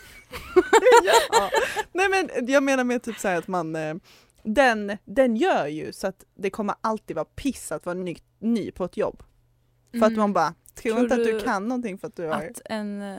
ja. 1.04 1.50
Nej 1.92 2.08
men 2.08 2.46
jag 2.48 2.62
menar 2.62 2.84
med 2.84 3.02
typ 3.02 3.18
så 3.18 3.28
här 3.28 3.36
att 3.38 3.48
man 3.48 3.76
eh, 3.76 3.94
den, 4.42 4.98
den 5.04 5.36
gör 5.36 5.66
ju 5.66 5.92
så 5.92 6.06
att 6.06 6.24
det 6.34 6.50
kommer 6.50 6.74
alltid 6.80 7.16
vara 7.16 7.24
piss 7.24 7.72
att 7.72 7.86
vara 7.86 7.94
ny, 7.94 8.16
ny 8.38 8.70
på 8.70 8.84
ett 8.84 8.96
jobb. 8.96 9.22
För 9.90 9.98
att 9.98 10.04
Mm. 10.08 10.18
man 10.20 10.32
bara, 10.32 10.54
tror, 10.74 10.92
Tror 10.92 11.02
inte 11.02 11.14
att 11.14 11.24
du 11.24 11.40
kan 11.40 11.68
någonting 11.68 11.98
för 11.98 12.08
att 12.08 12.16
du 12.16 12.26
har... 12.26 12.34
Att 12.34 12.60
en 12.64 13.02
uh, 13.02 13.18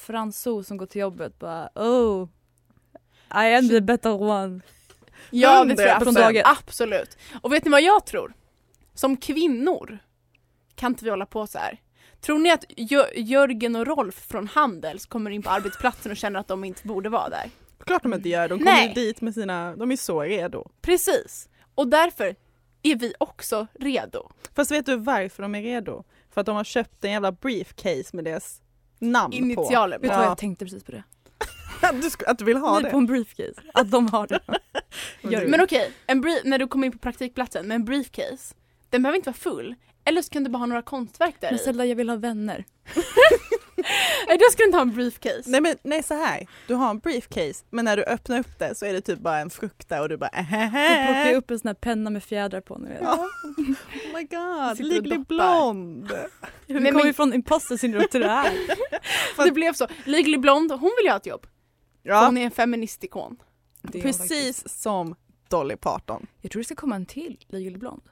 fransos 0.00 0.66
som 0.66 0.76
går 0.76 0.86
till 0.86 1.00
jobbet 1.00 1.38
bara 1.38 1.68
oh 1.74 2.28
I 3.34 3.54
am 3.54 3.68
the 3.68 3.80
better 3.80 4.22
one. 4.22 4.60
Ja 5.30 5.64
det 5.64 5.76
tror 5.76 5.88
jag 5.88 5.98
Från 6.02 6.08
absolut. 6.08 6.26
dagen. 6.34 6.42
absolut. 6.46 7.18
Och 7.42 7.52
vet 7.52 7.64
ni 7.64 7.70
vad 7.70 7.82
jag 7.82 8.06
tror? 8.06 8.32
Som 8.94 9.16
kvinnor 9.16 9.98
kan 10.74 10.92
inte 10.92 11.04
vi 11.04 11.10
hålla 11.10 11.26
på 11.26 11.46
så 11.46 11.58
här. 11.58 11.80
Tror 12.20 12.38
ni 12.38 12.50
att 12.50 12.64
Jö- 12.76 13.12
Jörgen 13.16 13.76
och 13.76 13.86
Rolf 13.86 14.14
från 14.26 14.46
Handels 14.48 15.06
kommer 15.06 15.30
in 15.30 15.42
på 15.42 15.50
arbetsplatsen 15.50 16.12
och 16.12 16.16
känner 16.16 16.40
att 16.40 16.48
de 16.48 16.64
inte 16.64 16.86
borde 16.86 17.08
vara 17.08 17.28
där? 17.28 17.50
Klart 17.84 18.02
de 18.02 18.14
inte 18.14 18.28
gör, 18.28 18.48
de 18.48 18.58
kommer 18.58 18.86
ju 18.86 18.92
dit 18.92 19.20
med 19.20 19.34
sina, 19.34 19.76
de 19.76 19.92
är 19.92 19.96
så 19.96 20.22
redo. 20.22 20.68
Precis. 20.80 21.48
Och 21.74 21.88
därför 21.88 22.36
är 22.82 22.94
vi 22.96 23.14
också 23.20 23.66
redo. 23.74 24.30
Fast 24.54 24.70
vet 24.70 24.86
du 24.86 24.96
varför 24.96 25.42
de 25.42 25.54
är 25.54 25.62
redo? 25.62 26.04
För 26.30 26.40
att 26.40 26.46
de 26.46 26.56
har 26.56 26.64
köpt 26.64 27.04
en 27.04 27.10
jävla 27.12 27.32
briefcase 27.32 28.04
med 28.12 28.24
deras 28.24 28.62
namn 29.00 29.32
Initialer. 29.32 29.98
Vet 29.98 30.02
du 30.02 30.08
Ja. 30.08 30.16
vad 30.16 30.26
jag 30.26 30.38
tänkte 30.38 30.64
precis 30.64 30.84
på 30.84 30.92
det? 30.92 31.02
på. 31.80 31.92
du, 31.92 32.08
sk- 32.08 32.24
att 32.26 32.38
du 32.38 32.44
vill 32.44 32.56
ha 32.56 32.74
Nej, 32.74 32.82
det? 32.82 32.90
på 32.90 32.96
en 32.96 33.06
briefcase. 33.06 33.52
Att 33.74 33.90
de 33.90 34.08
har 34.08 34.26
det. 34.26 34.40
Gör 35.22 35.46
Men 35.46 35.60
okej, 35.60 35.92
en 36.06 36.20
brief, 36.20 36.40
när 36.44 36.58
du 36.58 36.66
kommer 36.68 36.86
in 36.86 36.92
på 36.92 36.98
praktikplatsen 36.98 37.66
med 37.68 37.74
en 37.74 37.84
briefcase, 37.84 38.54
den 38.90 39.02
behöver 39.02 39.16
inte 39.16 39.28
vara 39.30 39.36
full. 39.36 39.74
Eller 40.04 40.22
så 40.22 40.30
kan 40.30 40.44
du 40.44 40.50
bara 40.50 40.58
ha 40.58 40.66
några 40.66 40.82
konstverk 40.82 41.34
där 41.40 41.50
Men. 41.50 41.58
Zelda, 41.58 41.84
jag 41.84 41.96
vill 41.96 42.08
ha 42.08 42.16
vänner. 42.16 42.64
Nej, 44.28 44.38
du 44.38 44.64
inte 44.64 44.76
ha 44.76 44.82
en 44.82 44.94
briefcase. 44.94 45.42
Nej 45.46 45.60
men 45.60 45.76
nej 45.82 46.02
så 46.02 46.14
här. 46.14 46.46
du 46.66 46.74
har 46.74 46.90
en 46.90 46.98
briefcase 46.98 47.64
men 47.70 47.84
när 47.84 47.96
du 47.96 48.04
öppnar 48.04 48.38
upp 48.38 48.58
det 48.58 48.74
så 48.74 48.86
är 48.86 48.92
det 48.92 49.00
typ 49.00 49.18
bara 49.18 49.38
en 49.38 49.50
frukt 49.50 49.88
där 49.88 50.00
och 50.00 50.08
du 50.08 50.16
bara 50.16 50.30
Så 50.30 50.44
plockar 50.44 51.26
jag 51.26 51.36
upp 51.36 51.50
en 51.50 51.58
sån 51.58 51.68
här 51.68 51.74
penna 51.74 52.10
med 52.10 52.24
fjädrar 52.24 52.60
på. 52.60 52.74
Vet. 52.74 52.98
Ja. 53.02 53.14
Oh 53.14 54.16
my 54.16 54.22
god, 54.22 54.86
Legally! 54.86 55.24
Vi 56.66 56.74
Nej, 56.80 56.92
kommer 56.92 57.04
ju 57.04 57.12
från 57.12 57.34
imposter 57.34 57.76
syndrome 57.76 58.06
till 58.06 58.20
det 58.20 58.28
här. 58.28 58.52
Det 59.44 59.52
blev 59.52 59.72
så. 59.72 59.86
Legally 60.04 60.38
Blonde, 60.38 60.74
hon 60.74 60.90
vill 60.98 61.04
ju 61.04 61.10
ha 61.10 61.16
ett 61.16 61.26
jobb. 61.26 61.46
Ja, 62.02 62.26
Hon 62.26 62.38
är 62.38 62.44
en 62.44 62.50
feministikon. 62.50 63.36
Det 63.82 64.02
precis 64.02 64.82
som 64.82 65.14
Dolly 65.48 65.76
Parton. 65.76 66.26
Jag 66.40 66.50
tror 66.52 66.60
det 66.60 66.64
ska 66.64 66.74
komma 66.74 66.96
en 66.96 67.06
till 67.06 67.44
Legally 67.48 67.78
Blonde. 67.78 68.10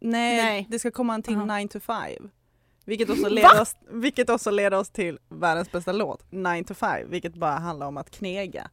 Nej, 0.00 0.36
Nej. 0.36 0.66
det 0.70 0.78
ska 0.78 0.90
komma 0.90 1.14
en 1.14 1.22
till 1.22 1.36
Aha. 1.36 1.58
9 1.58 1.68
to 1.68 1.80
5. 1.80 2.30
Vilket 2.84 3.10
också, 3.10 3.28
leder 3.28 3.60
oss, 3.60 3.76
vilket 3.88 4.30
också 4.30 4.50
leder 4.50 4.78
oss 4.78 4.90
till 4.90 5.18
världens 5.28 5.72
bästa 5.72 5.92
låt, 5.92 6.24
9 6.30 6.64
to 6.64 6.74
5, 6.74 7.10
vilket 7.10 7.34
bara 7.34 7.58
handlar 7.58 7.86
om 7.86 7.96
att 7.96 8.10
knega. 8.10 8.70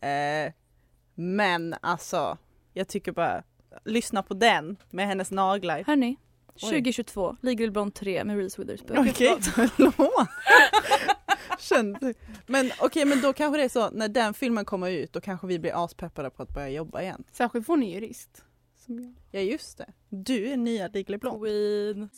Eh, 0.00 0.52
men 1.14 1.74
alltså, 1.80 2.38
jag 2.72 2.88
tycker 2.88 3.12
bara, 3.12 3.42
lyssna 3.84 4.22
på 4.22 4.34
den 4.34 4.76
med 4.90 5.06
hennes 5.06 5.30
naglar. 5.30 5.84
Hörni, 5.86 6.16
Oj. 6.54 6.60
2022, 6.60 7.36
Legally 7.42 7.70
Blonde 7.70 7.94
3 7.94 8.24
med 8.24 8.36
Reese 8.36 8.58
Witherspoon. 8.58 9.08
Okej, 9.08 9.36
förlåt. 9.42 10.28
Kände. 11.58 12.14
Men 12.46 12.70
okej, 12.80 13.04
men 13.04 13.20
då 13.20 13.32
kanske 13.32 13.58
det 13.58 13.64
är 13.64 13.68
så, 13.68 13.90
när 13.90 14.08
den 14.08 14.34
filmen 14.34 14.64
kommer 14.64 14.90
ut, 14.90 15.12
då 15.12 15.20
kanske 15.20 15.46
vi 15.46 15.58
blir 15.58 15.84
aspeppade 15.84 16.30
på 16.30 16.42
att 16.42 16.54
börja 16.54 16.68
jobba 16.68 17.02
igen. 17.02 17.24
Särskilt 17.32 17.66
för 17.66 17.72
hon 17.72 17.82
är 17.82 17.94
jurist. 17.94 18.44
Som 18.86 18.98
jag. 18.98 19.14
Ja 19.30 19.40
just 19.40 19.78
det, 19.78 19.92
du 20.08 20.52
är 20.52 20.56
nya 20.56 20.88
Blonde. 21.18 21.48
Queen. 21.48 22.10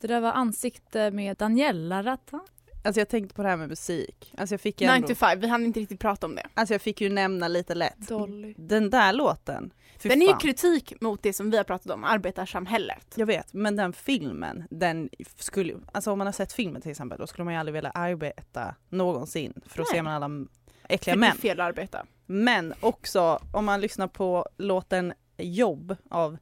Det 0.00 0.06
där 0.06 0.20
var 0.20 0.32
ansikte 0.32 1.10
med 1.10 1.36
Daniela 1.36 2.02
Ratta. 2.02 2.40
Alltså 2.86 3.00
jag 3.00 3.08
tänkte 3.08 3.34
på 3.34 3.42
det 3.42 3.48
här 3.48 3.56
med 3.56 3.68
musik. 3.68 4.34
Alltså 4.38 4.52
jag 4.52 4.60
fick 4.60 4.80
ju 4.80 4.86
9 4.86 4.94
ändå, 4.96 5.08
to 5.08 5.14
5, 5.14 5.40
vi 5.40 5.46
hann 5.48 5.64
inte 5.64 5.80
riktigt 5.80 6.00
prata 6.00 6.26
om 6.26 6.34
det. 6.34 6.46
alltså 6.54 6.74
jag 6.74 6.82
fick 6.82 7.00
ju 7.00 7.08
nämna 7.08 7.48
lite 7.48 7.74
lätt. 7.74 8.08
Dolly. 8.08 8.54
Den 8.58 8.90
där 8.90 9.12
låten, 9.12 9.70
fy 9.98 10.08
Den 10.08 10.22
är 10.22 10.26
ju 10.26 10.32
fan. 10.32 10.40
kritik 10.40 11.00
mot 11.00 11.22
det 11.22 11.32
som 11.32 11.50
vi 11.50 11.56
har 11.56 11.64
pratat 11.64 11.92
om, 11.92 12.04
arbetarsamhället. 12.04 13.06
Jag 13.14 13.26
vet, 13.26 13.52
men 13.52 13.76
den 13.76 13.92
filmen, 13.92 14.64
den 14.70 15.08
skulle, 15.38 15.74
alltså 15.92 16.10
om 16.12 16.18
man 16.18 16.26
har 16.26 16.32
sett 16.32 16.52
filmen 16.52 16.82
till 16.82 16.90
exempel, 16.90 17.18
då 17.18 17.26
skulle 17.26 17.44
man 17.44 17.54
ju 17.54 17.60
aldrig 17.60 17.74
vilja 17.74 17.90
arbeta 17.90 18.74
någonsin 18.88 19.52
för 19.66 19.76
då 19.78 19.82
Nej. 19.82 19.96
ser 19.96 20.02
man 20.02 20.12
alla 20.22 20.28
För 20.28 20.94
äckliga 20.94 21.16
det 21.16 21.18
är 21.18 21.28
män. 21.28 21.36
fel 21.36 21.60
att 21.60 21.66
arbeta. 21.68 22.06
Men 22.26 22.74
också 22.80 23.40
om 23.52 23.64
man 23.64 23.80
lyssnar 23.80 24.08
på 24.08 24.46
låten 24.56 25.12
Jobb 25.38 25.96
av 26.10 26.36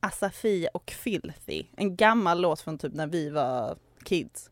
Asafi 0.00 0.68
och 0.74 0.90
Filthy, 0.90 1.64
en 1.76 1.96
gammal 1.96 2.40
låt 2.40 2.60
från 2.60 2.78
typ 2.78 2.94
när 2.94 3.06
vi 3.06 3.30
var 3.30 3.76
kids. 4.04 4.50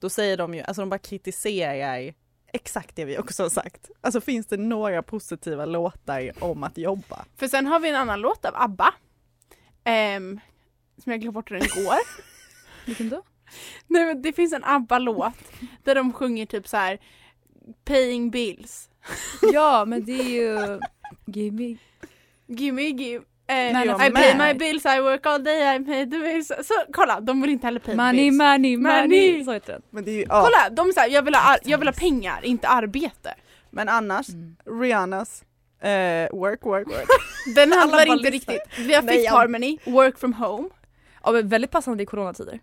Då 0.00 0.08
säger 0.10 0.36
de 0.36 0.54
ju, 0.54 0.60
alltså 0.62 0.82
de 0.82 0.88
bara 0.90 0.98
kritiserar 0.98 2.14
exakt 2.52 2.96
det 2.96 3.04
vi 3.04 3.18
också 3.18 3.42
har 3.42 3.50
sagt. 3.50 3.90
Alltså 4.00 4.20
finns 4.20 4.46
det 4.46 4.56
några 4.56 5.02
positiva 5.02 5.64
låtar 5.64 6.32
om 6.44 6.64
att 6.64 6.78
jobba? 6.78 7.24
För 7.36 7.48
sen 7.48 7.66
har 7.66 7.80
vi 7.80 7.88
en 7.88 7.94
annan 7.96 8.20
låt 8.20 8.44
av 8.44 8.52
ABBA. 8.54 8.94
ehm, 9.84 10.40
som 11.02 11.12
jag 11.12 11.20
glömde 11.20 11.34
bort 11.34 11.50
hur 11.50 11.58
den 11.58 11.84
går. 11.84 11.98
Vilken 12.86 13.08
då? 13.08 13.22
Nej, 13.86 14.06
men 14.06 14.22
det 14.22 14.32
finns 14.32 14.52
en 14.52 14.64
ABBA-låt 14.64 15.34
där 15.84 15.94
de 15.94 16.12
sjunger 16.12 16.46
typ 16.46 16.68
så 16.68 16.76
här 16.76 16.98
Paying 17.84 18.30
bills. 18.30 18.90
Ja, 19.52 19.84
men 19.84 20.04
det 20.04 20.12
är 20.20 20.28
ju... 20.28 20.80
Gimme. 21.26 21.76
Gimme 22.46 22.82
give. 22.82 23.24
Eh, 23.50 23.82
I 24.06 24.10
pay 24.10 24.34
my 24.34 24.54
bills, 24.58 24.84
I 24.86 25.00
work 25.00 25.26
all 25.26 25.42
day, 25.44 25.76
I 25.76 25.84
pay 25.84 26.10
the 26.10 26.18
bills. 26.18 26.46
Så 26.48 26.74
kolla, 26.92 27.20
de 27.20 27.42
vill 27.42 27.50
inte 27.50 27.66
heller 27.66 27.80
pay 27.80 27.94
Money, 27.96 28.12
bills. 28.30 28.38
money, 28.38 28.76
money. 28.76 29.02
Money. 29.02 29.44
Så 29.44 29.52
heter 29.52 29.72
den. 29.72 29.82
Men 29.90 30.04
det 30.04 30.10
är 30.10 30.14
ju, 30.14 30.24
ja. 30.28 30.42
Kolla, 30.44 30.70
de 30.70 30.92
säger 30.92 31.14
jag, 31.14 31.22
vill 31.22 31.34
ha 31.34 31.52
ar- 31.52 31.58
jag 31.64 31.78
vill 31.78 31.88
ha 31.88 31.92
pengar, 31.92 32.44
inte 32.44 32.68
arbete. 32.68 33.34
Men 33.70 33.88
annars, 33.88 34.26
Rihannas 34.80 35.42
eh, 35.82 35.88
Work, 36.38 36.64
work, 36.66 36.86
work. 36.86 37.08
Den 37.54 37.72
handlar 37.72 38.06
inte 38.16 38.30
riktigt. 38.30 38.62
Vi 38.78 38.94
har 38.94 39.02
Fifth 39.02 39.32
Harmony, 39.34 39.78
Work 39.84 40.18
from 40.18 40.32
home. 40.32 40.68
Ja, 41.24 41.32
men 41.32 41.48
väldigt 41.48 41.70
passande 41.70 42.02
i 42.02 42.06
coronatider. 42.06 42.60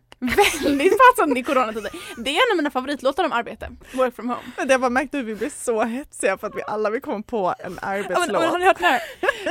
Väldigt 0.63 0.93
passande 0.97 1.39
i 1.39 1.43
coronatider. 1.43 1.91
Det 2.17 2.29
är 2.29 2.33
en 2.33 2.51
av 2.53 2.57
mina 2.57 2.71
favoritlåtar 2.71 3.23
om 3.23 3.31
arbete. 3.31 3.69
Work 3.93 4.15
from 4.15 4.29
home. 4.29 4.41
Men 4.57 4.69
jag 4.69 4.81
bara 4.81 4.89
märkte 4.89 5.17
hur 5.17 5.23
vi 5.23 5.35
blir 5.35 5.49
så 5.49 5.83
hetsiga 5.83 6.37
för 6.37 6.47
att 6.47 6.55
vi 6.55 6.61
alla 6.67 6.89
vill 6.89 7.01
komma 7.01 7.23
på 7.27 7.47
en 7.47 7.53
Ja, 7.59 7.69
men, 7.69 7.79
arbetslåt. 7.81 8.43
har 8.43 8.59
ni 8.59 8.65
hört 8.65 8.77
den 8.79 8.85
här? 8.85 9.01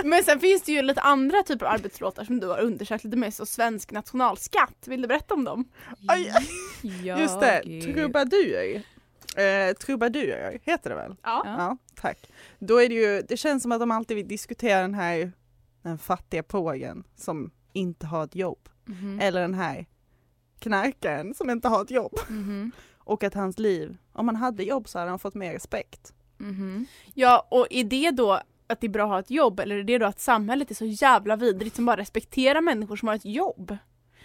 Men 0.05 0.25
sen 0.25 0.41
finns 0.41 0.63
det 0.63 0.73
ju 0.73 0.83
lite 0.83 1.01
andra 1.01 1.43
typer 1.43 1.67
av 1.67 1.73
arbetslåtar 1.73 2.25
som 2.25 2.41
du 2.41 2.47
har 2.47 2.61
undersökt 2.61 3.05
lite 3.05 3.17
mer, 3.17 3.31
så 3.31 3.47
svensk 3.47 3.91
nationalskatt. 3.91 4.75
Vill 4.87 5.03
du 5.03 5.09
berätta 5.09 5.35
om 5.35 5.45
dem? 5.45 5.65
Aj, 6.09 6.33
Jag 7.05 7.21
Just 7.21 7.41
det, 7.41 7.63
trubadur. 7.83 8.83
Eh, 9.37 9.75
trubadurer 9.75 10.59
heter 10.63 10.91
det 10.91 10.97
väl? 10.97 11.17
Ja. 11.23 11.43
Ja, 11.47 11.77
tack. 12.01 12.19
Då 12.59 12.83
är 12.83 12.89
det 12.89 12.95
ju, 12.95 13.23
det 13.29 13.37
känns 13.37 13.63
som 13.63 13.73
att 13.73 13.81
de 13.81 13.91
alltid 13.91 14.17
vill 14.17 14.29
diskutera 14.29 14.81
den 14.81 14.95
här 14.95 15.33
den 15.83 15.99
fattiga 15.99 16.43
pågen 16.43 17.05
som 17.17 17.51
inte 17.73 18.07
har 18.07 18.25
ett 18.25 18.35
jobb. 18.35 18.69
Mhm. 18.85 19.21
Eller 19.23 19.41
den 19.41 19.55
här 19.55 19.87
knarkaren 20.65 21.35
som 21.35 21.51
inte 21.51 21.69
har 21.69 21.83
ett 21.83 21.91
jobb. 21.91 22.19
Mhm. 22.29 22.73
Och 22.99 23.25
att 23.25 23.35
hans 23.35 23.59
liv, 23.59 23.97
om 24.13 24.29
han 24.29 24.37
hade 24.37 24.63
jobb 24.63 24.89
så 24.89 24.99
hade 24.99 25.11
han 25.11 25.19
fått 25.19 25.35
mer 25.35 25.53
respekt. 25.53 26.13
Mhm. 26.39 26.87
Ja, 27.15 27.47
och 27.51 27.67
är 27.71 27.85
det 27.85 28.11
då 28.11 28.41
att 28.67 28.81
det 28.81 28.87
är 28.87 28.89
bra 28.89 29.05
att 29.05 29.11
ha 29.11 29.21
ett 29.21 29.31
jobb 29.31 29.61
eller 29.61 29.77
är 29.77 29.85
det 29.85 29.99
då 29.99 30.07
att 30.07 30.21
samhället 30.21 30.71
är 30.71 30.75
så 30.75 30.85
jävla 30.85 31.37
vidrigt 31.37 31.77
som 31.77 31.87
bara 31.87 31.97
respekterar 31.97 32.61
människor 32.61 32.97
som 32.97 33.09
har 33.09 33.15
ett 33.15 33.25
jobb? 33.25 33.77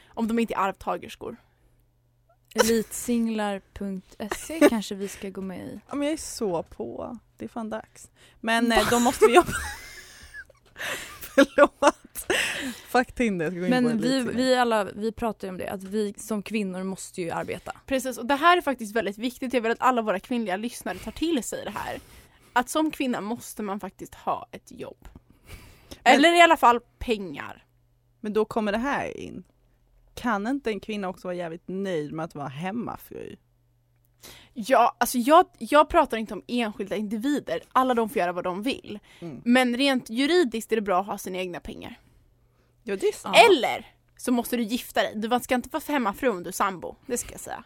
Om 0.08 0.28
de 0.28 0.40
inte 0.40 0.54
är 0.54 0.58
arvtagerskor. 0.58 1.38
Elitsinglar.se 2.56 4.60
kanske 4.70 4.96
vi 4.96 5.08
ska 5.08 5.30
gå 5.30 5.42
med 5.42 5.60
i. 5.60 5.80
Ja, 5.90 5.96
men 5.96 6.08
jag 6.08 6.14
är 6.14 6.18
så 6.18 6.64
på. 6.64 7.18
Det 7.38 7.46
är 7.46 7.50
fan 7.50 7.70
dags. 7.70 8.10
Men 8.40 8.72
eh, 8.72 8.90
då 8.90 9.00
måste 9.00 9.26
vi 9.26 9.36
jobba. 9.36 9.52
Förlåt. 11.22 11.96
Fuck 12.88 13.12
Tinder. 13.12 13.46
Jag 13.46 13.54
ska 13.54 13.60
gå 13.60 13.66
in 13.66 13.72
på 13.72 13.82
Men 13.82 14.02
vi, 14.02 14.22
vi 14.24 14.56
alla, 14.56 14.84
vi 14.84 15.12
pratar 15.12 15.48
ju 15.48 15.52
om 15.52 15.58
det, 15.58 15.68
att 15.70 15.84
vi 15.84 16.14
som 16.18 16.44
kvinnor 16.44 16.84
måste 16.84 17.22
ju 17.22 17.32
arbeta. 17.32 17.72
Precis, 17.86 18.18
och 18.18 18.26
det 18.26 18.36
här 18.36 18.58
är 18.58 18.62
faktiskt 18.62 18.96
väldigt 18.96 19.18
viktigt. 19.18 19.54
Jag 19.54 19.62
vill 19.62 19.72
att 19.72 19.82
alla 19.82 20.02
våra 20.02 20.20
kvinnliga 20.20 20.58
lyssnare 20.58 20.98
tar 20.98 21.12
till 21.12 21.44
sig 21.44 21.64
det 21.66 21.72
här. 21.72 22.00
Att 22.54 22.70
som 22.70 22.92
kvinna 22.92 23.22
måste 23.22 23.64
man 23.64 23.80
faktiskt 23.80 24.16
ha 24.16 24.48
ett 24.52 24.72
jobb. 24.72 25.08
Men- 26.04 26.14
Eller 26.14 26.34
i 26.38 26.42
alla 26.42 26.58
fall 26.58 26.80
pengar. 27.00 27.66
Men 28.20 28.34
då 28.34 28.46
kommer 28.46 28.72
det 28.72 28.78
här 28.78 29.18
in. 29.18 29.44
Kan 30.16 30.48
inte 30.48 30.70
en 30.72 30.80
kvinna 30.80 31.10
också 31.10 31.28
vara 31.28 31.36
jävligt 31.36 31.68
nöjd 31.68 32.14
med 32.14 32.26
att 32.26 32.36
vara 32.36 32.48
hemmafru? 32.48 33.36
Ja, 34.54 34.96
alltså 35.00 35.18
jag, 35.18 35.46
jag 35.58 35.90
pratar 35.90 36.18
inte 36.18 36.34
om 36.34 36.44
enskilda 36.48 36.96
individer. 36.96 37.60
Alla 37.72 37.94
de 37.94 38.10
får 38.10 38.18
göra 38.20 38.32
vad 38.32 38.44
de 38.44 38.64
vill. 38.64 39.00
Mm. 39.20 39.42
Men 39.46 39.78
rent 39.78 40.10
juridiskt 40.10 40.72
är 40.72 40.76
det 40.76 40.82
bra 40.82 41.00
att 41.02 41.06
ha 41.08 41.18
sina 41.18 41.38
egna 41.38 41.60
pengar. 41.60 42.00
Ja, 42.90 42.96
det 42.96 43.08
är 43.08 43.14
sant. 43.14 43.38
Eller 43.50 43.94
så 44.18 44.32
måste 44.32 44.58
du 44.58 44.64
gifta 44.64 45.02
dig. 45.02 45.14
Du 45.16 45.40
ska 45.40 45.56
inte 45.56 45.70
vara 45.72 45.84
hemmafru 45.88 46.30
om 46.30 46.44
du 46.44 46.48
är 46.48 46.52
sambo. 46.52 46.96
Det 47.06 47.18
ska 47.18 47.32
jag 47.32 47.40
säga. 47.42 47.64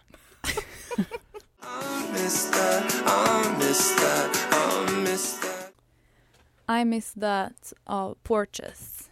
I 6.82 6.86
miss 6.86 7.14
that 7.14 7.74
av 7.84 8.16
Porches. 8.24 9.10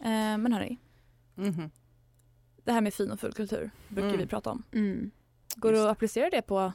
Eh, 0.00 0.38
men 0.38 0.52
hörni, 0.52 0.78
Mhm. 1.34 1.70
det 2.64 2.72
här 2.72 2.80
med 2.80 2.94
fin 2.94 3.10
och 3.10 3.20
full 3.20 3.32
kultur 3.32 3.70
brukar 3.88 4.08
Mm. 4.08 4.20
vi 4.20 4.26
prata 4.26 4.50
om. 4.50 4.62
Mm. 4.72 5.10
Går 5.56 5.72
det 5.72 5.84
att 5.84 5.90
applicera 5.90 6.30
det 6.30 6.42
på 6.42 6.72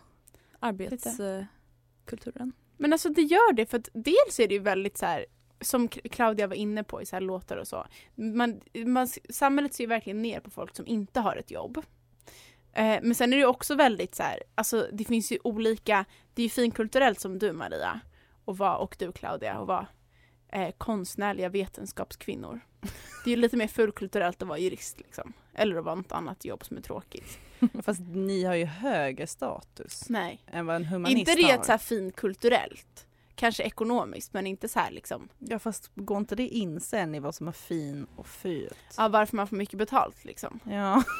arbetskulturen? 0.59 2.51
Men 2.77 2.93
alltså 2.93 3.09
det 3.09 3.21
gör 3.21 3.53
det 3.53 3.65
för 3.65 3.77
att 3.79 3.89
dels 3.93 4.39
är 4.39 4.47
det 4.47 4.53
ju 4.53 4.59
väldigt 4.59 4.97
så 4.97 5.05
här 5.05 5.25
som 5.61 5.87
Claudia 5.87 6.47
var 6.47 6.55
inne 6.55 6.83
på 6.83 7.01
i 7.01 7.05
så 7.05 7.15
här 7.15 7.21
låtar 7.21 7.57
och 7.57 7.67
så. 7.67 7.85
Man, 8.15 8.61
man, 8.85 9.07
samhället 9.29 9.73
ser 9.73 9.83
ju 9.83 9.87
verkligen 9.87 10.21
ner 10.21 10.39
på 10.39 10.49
folk 10.49 10.75
som 10.75 10.87
inte 10.87 11.19
har 11.19 11.35
ett 11.35 11.51
jobb. 11.51 11.77
Eh, 12.73 12.99
men 13.01 13.15
sen 13.15 13.33
är 13.33 13.37
det 13.37 13.45
också 13.45 13.75
väldigt 13.75 14.15
så 14.15 14.23
här, 14.23 14.43
alltså 14.55 14.87
det 14.93 15.03
finns 15.03 15.31
ju 15.31 15.37
olika, 15.43 16.05
det 16.33 16.41
är 16.41 16.43
ju 16.43 16.49
finkulturellt 16.49 17.19
som 17.19 17.39
du 17.39 17.51
Maria 17.51 17.99
och, 18.45 18.57
var, 18.57 18.77
och 18.77 18.95
du 18.99 19.11
Claudia 19.11 19.59
och 19.59 19.67
vara 19.67 19.87
eh, 20.51 20.71
konstnärliga 20.77 21.49
vetenskapskvinnor. 21.49 22.59
Det 23.23 23.29
är 23.29 23.35
ju 23.35 23.41
lite 23.41 23.57
mer 23.57 23.67
fullkulturellt 23.67 24.41
att 24.41 24.47
vara 24.47 24.57
jurist 24.57 24.99
liksom. 24.99 25.33
Eller 25.53 25.75
att 25.75 25.85
vara 25.85 25.95
något 25.95 26.11
annat 26.11 26.45
jobb 26.45 26.65
som 26.65 26.77
är 26.77 26.81
tråkigt. 26.81 27.39
Fast 27.83 28.01
ni 28.01 28.43
har 28.43 28.55
ju 28.55 28.65
högre 28.65 29.27
status 29.27 30.09
Nej. 30.09 30.41
än 30.47 30.65
vad 30.65 30.75
en 30.75 30.85
humanist 30.85 31.19
Inte 31.19 31.31
har. 31.31 31.57
det 31.57 31.65
så 31.65 31.71
här 31.71 31.77
finkulturellt. 31.77 33.07
Kanske 33.39 33.63
ekonomiskt 33.63 34.33
men 34.33 34.47
inte 34.47 34.67
så 34.67 34.79
här 34.79 34.91
liksom, 34.91 35.29
Ja 35.39 35.59
fast 35.59 35.91
går 35.95 36.17
inte 36.17 36.35
det 36.35 36.47
in 36.47 36.79
sen 36.79 37.15
i 37.15 37.19
vad 37.19 37.35
som 37.35 37.47
är 37.47 37.51
fin 37.51 38.07
och 38.15 38.27
fult? 38.27 38.95
ja, 38.97 39.07
varför 39.07 39.35
man 39.35 39.47
får 39.47 39.55
mycket 39.55 39.77
betalt 39.77 40.25
liksom. 40.25 40.59
Ja. 40.63 41.03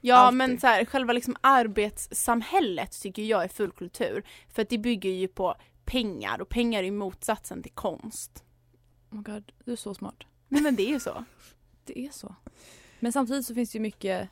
Ja 0.00 0.30
men 0.30 0.60
så 0.60 0.66
här, 0.66 0.84
själva 0.84 1.12
liksom 1.12 1.36
arbetssamhället 1.40 3.00
tycker 3.02 3.22
jag 3.22 3.44
är 3.44 3.48
full 3.48 3.70
kultur. 3.72 4.24
För 4.48 4.62
att 4.62 4.68
det 4.68 4.78
bygger 4.78 5.10
ju 5.10 5.28
på 5.28 5.54
pengar 5.84 6.40
och 6.40 6.48
pengar 6.48 6.80
är 6.80 6.84
ju 6.84 6.90
motsatsen 6.90 7.62
till 7.62 7.72
konst. 7.72 8.44
Oh 9.10 9.16
my 9.16 9.22
God, 9.22 9.52
du 9.64 9.72
är 9.72 9.76
så 9.76 9.94
smart. 9.94 10.24
Nej 10.48 10.62
men 10.62 10.76
det 10.76 10.82
är 10.82 10.88
ju 10.88 11.00
så. 11.00 11.24
Det 11.84 12.06
är 12.06 12.10
så. 12.10 12.34
Men 13.00 13.12
samtidigt 13.12 13.46
så 13.46 13.54
finns 13.54 13.72
det 13.72 13.76
ju 13.76 13.82
mycket, 13.82 14.28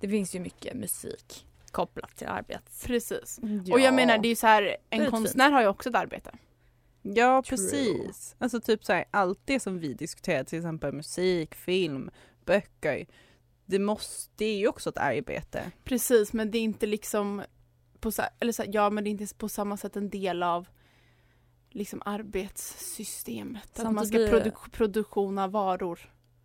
det 0.00 0.08
finns 0.08 0.34
ju 0.34 0.40
mycket 0.40 0.76
musik 0.76 1.46
kopplat 1.70 2.16
till 2.16 2.26
arbets... 2.26 2.84
Precis. 2.84 3.40
ja. 3.64 3.74
Och 3.74 3.80
jag 3.80 3.94
menar 3.94 4.18
det 4.18 4.28
är 4.28 4.30
ju 4.30 4.36
så 4.36 4.46
här, 4.46 4.76
en 4.90 5.10
konstnär 5.10 5.50
har 5.50 5.60
ju 5.60 5.68
också 5.68 5.88
ett 5.88 5.94
arbete. 5.94 6.30
Ja 7.06 7.42
True. 7.42 7.56
precis. 7.56 8.36
Alltså 8.38 8.60
typ 8.60 8.84
så 8.84 8.92
här, 8.92 9.04
allt 9.10 9.40
det 9.44 9.60
som 9.60 9.78
vi 9.78 9.94
diskuterar 9.94 10.44
till 10.44 10.58
exempel 10.58 10.92
musik, 10.92 11.54
film, 11.54 12.10
böcker. 12.44 13.06
Det, 13.66 13.78
måste, 13.78 14.32
det 14.36 14.44
är 14.44 14.56
ju 14.58 14.68
också 14.68 14.90
ett 14.90 14.98
arbete. 14.98 15.72
Precis 15.84 16.32
men 16.32 16.50
det 16.50 16.58
är 16.58 16.62
inte 16.62 16.86
liksom 16.86 17.42
på 18.00 18.12
så, 18.12 18.22
eller 18.40 18.52
så, 18.52 18.64
ja 18.68 18.90
men 18.90 19.04
det 19.04 19.10
är 19.10 19.12
inte 19.12 19.34
på 19.34 19.48
samma 19.48 19.76
sätt 19.76 19.96
en 19.96 20.10
del 20.10 20.42
av 20.42 20.68
liksom 21.70 22.02
arbetssystemet. 22.04 23.78
Att 23.80 23.84
man 23.84 23.94
Samtidigt 24.06 24.28
ska 24.28 24.38
produ- 24.38 24.70
produktion 24.70 25.38
av 25.38 25.50
varor 25.50 26.00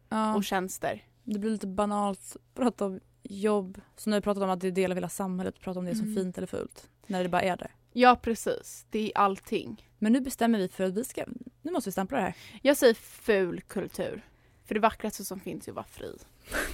Ja, 0.09 0.35
och 0.35 0.43
tjänster. 0.43 1.03
det 1.23 1.39
blir 1.39 1.51
lite 1.51 1.67
banalt 1.67 2.35
att 2.35 2.53
prata 2.55 2.85
om 2.85 2.99
jobb. 3.23 3.81
Så 3.95 4.09
när 4.09 4.17
vi 4.17 4.21
pratat 4.21 4.43
om 4.43 4.49
att 4.49 4.59
det 4.61 4.67
är 4.67 4.71
del 4.71 4.91
av 4.91 4.97
hela 4.97 5.09
samhället, 5.09 5.59
prata 5.59 5.79
om 5.79 5.85
det 5.85 5.95
som 5.95 6.03
Mm. 6.05 6.15
fint 6.15 6.37
eller 6.37 6.47
fult. 6.47 6.89
När 7.07 7.23
det 7.23 7.29
bara 7.29 7.41
är 7.41 7.57
det. 7.57 7.71
Ja 7.93 8.15
precis, 8.21 8.85
det 8.89 8.99
är 8.99 9.17
allting. 9.17 9.88
Men 9.99 10.13
nu 10.13 10.19
bestämmer 10.21 10.59
vi 10.59 10.67
för 10.67 10.83
att 10.83 10.93
vi 10.93 11.03
ska, 11.03 11.23
nu 11.61 11.71
måste 11.71 11.87
vi 11.87 11.91
stämpla 11.91 12.17
det 12.17 12.23
här. 12.23 12.35
Jag 12.61 12.77
säger 12.77 12.93
ful 12.93 13.61
kultur. 13.61 14.21
För 14.65 14.73
det 14.73 14.79
vackraste 14.79 15.25
som 15.25 15.39
finns 15.39 15.67
är 15.67 15.71
att 15.71 15.75
vara 15.75 15.85
fri. 15.89 16.17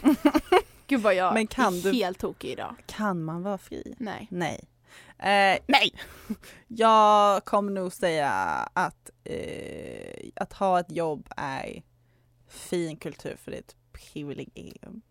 Gud 0.88 1.01
vad 1.01 1.15
jag 1.15 1.33
Men 1.33 1.47
kan 1.47 1.73
är 1.77 1.81
du- 1.83 1.93
helt 1.93 2.19
tokig 2.19 2.49
idag. 2.51 2.75
Kan 2.85 3.23
man 3.23 3.43
vara 3.43 3.57
fri? 3.57 3.95
Nej. 3.97 4.27
Nej. 4.31 4.63
Eh, 5.19 5.59
nej! 5.67 5.91
Jag 6.67 7.45
kommer 7.45 7.71
nog 7.71 7.93
säga 7.93 8.29
att, 8.73 9.09
eh, 9.23 10.29
att 10.35 10.53
ha 10.53 10.79
ett 10.79 10.91
jobb 10.91 11.27
är 11.38 11.83
fin 12.47 12.97
kultur 12.97 13.35
för 13.43 13.51
det 13.51 13.57
är 13.57 13.61
ett 13.61 13.75
privilegium. 13.91 15.01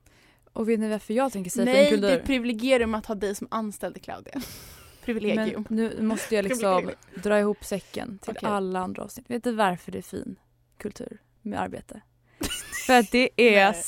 Och 0.52 0.68
vet 0.68 0.80
ni 0.80 0.88
varför 0.88 1.14
jag 1.14 1.32
tänker 1.32 1.50
säga 1.50 1.64
Nej, 1.64 1.90
fin 1.90 2.00
det 2.00 2.06
är 2.06 2.10
kultur? 2.10 2.20
ett 2.20 2.26
privilegium 2.26 2.94
att 2.94 3.06
ha 3.06 3.14
dig 3.14 3.34
som 3.34 3.48
anställd 3.50 4.02
Claudia. 4.02 4.34
Privilegium. 5.04 5.64
Men 5.68 5.76
nu 5.78 6.02
måste 6.02 6.34
jag 6.34 6.42
liksom 6.44 6.90
dra 7.14 7.38
ihop 7.38 7.64
säcken 7.64 8.18
till 8.18 8.34
Okej. 8.36 8.48
alla 8.48 8.80
andra 8.80 9.02
avsnitt. 9.02 9.30
Vet 9.30 9.44
du 9.44 9.52
varför 9.52 9.92
det 9.92 9.98
är 9.98 10.02
fin 10.02 10.36
kultur 10.78 11.18
med 11.42 11.60
arbete? 11.60 12.00
För 12.86 12.98
att 12.98 13.10
det 13.10 13.28
är 13.36 13.72
Nej. 13.72 13.82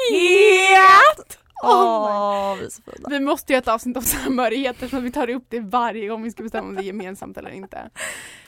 samhörighet! 0.00 1.38
Åh, 1.62 2.56
vi 2.60 2.70
så. 2.70 2.82
Vi 3.08 3.20
måste 3.20 3.52
göra 3.52 3.62
ett 3.62 3.68
avsnitt 3.68 3.96
om 3.96 4.02
samhörigheter 4.02 4.88
så 4.88 4.96
att 4.96 5.02
vi 5.02 5.12
tar 5.12 5.30
upp 5.30 5.44
det 5.48 5.60
varje 5.60 6.08
gång 6.08 6.22
vi 6.22 6.30
ska 6.30 6.42
bestämma 6.42 6.68
om 6.68 6.74
det 6.74 6.82
är 6.82 6.84
gemensamt 6.84 7.36
eller 7.36 7.50
inte. 7.50 7.90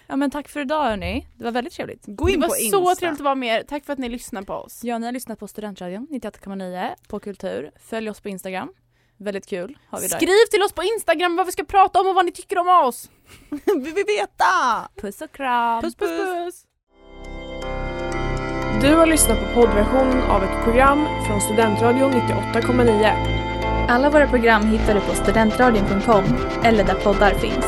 Ja 0.07 0.17
men 0.17 0.31
tack 0.31 0.49
för 0.49 0.61
idag 0.61 0.85
hörni. 0.85 1.27
Det 1.37 1.45
var 1.45 1.51
väldigt 1.51 1.73
trevligt. 1.73 2.03
Gå 2.07 2.27
Det 2.27 2.33
in 2.33 2.41
var 2.41 2.49
på 2.49 2.55
så 2.55 2.61
Insta. 2.81 2.95
trevligt 2.95 3.21
att 3.21 3.25
vara 3.25 3.35
med 3.35 3.61
er. 3.61 3.65
Tack 3.69 3.85
för 3.85 3.93
att 3.93 3.99
ni 3.99 4.09
lyssnar 4.09 4.43
på 4.43 4.53
oss. 4.55 4.85
Ja, 4.85 4.99
ni 4.99 5.07
har 5.07 5.13
lyssnat 5.13 5.39
på 5.39 5.49
Studentradion 5.49 6.07
98,9 6.11 6.91
på 7.09 7.21
Kultur. 7.21 7.71
Följ 7.81 8.11
oss 8.11 8.21
på 8.21 8.29
Instagram. 8.29 8.73
Väldigt 9.23 9.47
kul 9.47 9.79
har 9.91 10.01
vi 10.01 10.09
där. 10.09 10.17
Skriv 10.17 10.47
till 10.51 10.63
oss 10.63 10.73
på 10.73 10.83
Instagram 10.83 11.37
vad 11.37 11.47
vi 11.47 11.53
ska 11.53 11.65
prata 11.65 12.01
om 12.01 12.07
och 12.07 12.15
vad 12.15 12.25
ni 12.25 12.33
tycker 12.33 12.59
om 12.59 12.69
oss. 12.69 13.11
Vi 13.67 13.93
vill 13.93 14.05
veta! 14.07 14.45
Puss 15.01 15.21
och 15.21 15.33
kram! 15.33 15.83
Puss 15.83 15.95
puss! 15.95 16.11
puss. 16.11 16.65
Du 18.83 18.95
har 18.95 19.07
lyssnat 19.07 19.39
på 19.41 19.55
poddversionen 19.55 20.23
av 20.23 20.45
ett 20.45 20.65
program 20.65 21.07
från 21.27 21.41
Studentradion 21.41 22.13
98,9. 22.13 23.89
Alla 23.89 24.11
våra 24.11 24.27
program 24.29 24.67
hittar 24.67 24.95
du 24.95 25.01
på 25.01 25.15
studentradion.com 25.15 26.25
eller 26.65 26.85
där 26.85 26.95
poddar 26.95 27.35
finns. 27.35 27.67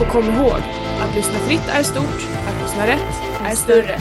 Och 0.00 0.08
kom 0.08 0.24
ihåg, 0.24 0.60
att 1.00 1.14
lyssna 1.14 1.38
fritt 1.38 1.68
är 1.68 1.82
stort, 1.82 2.28
att 2.48 2.62
lyssna 2.62 2.86
rätt 2.86 3.22
är 3.44 3.54
större. 3.54 3.98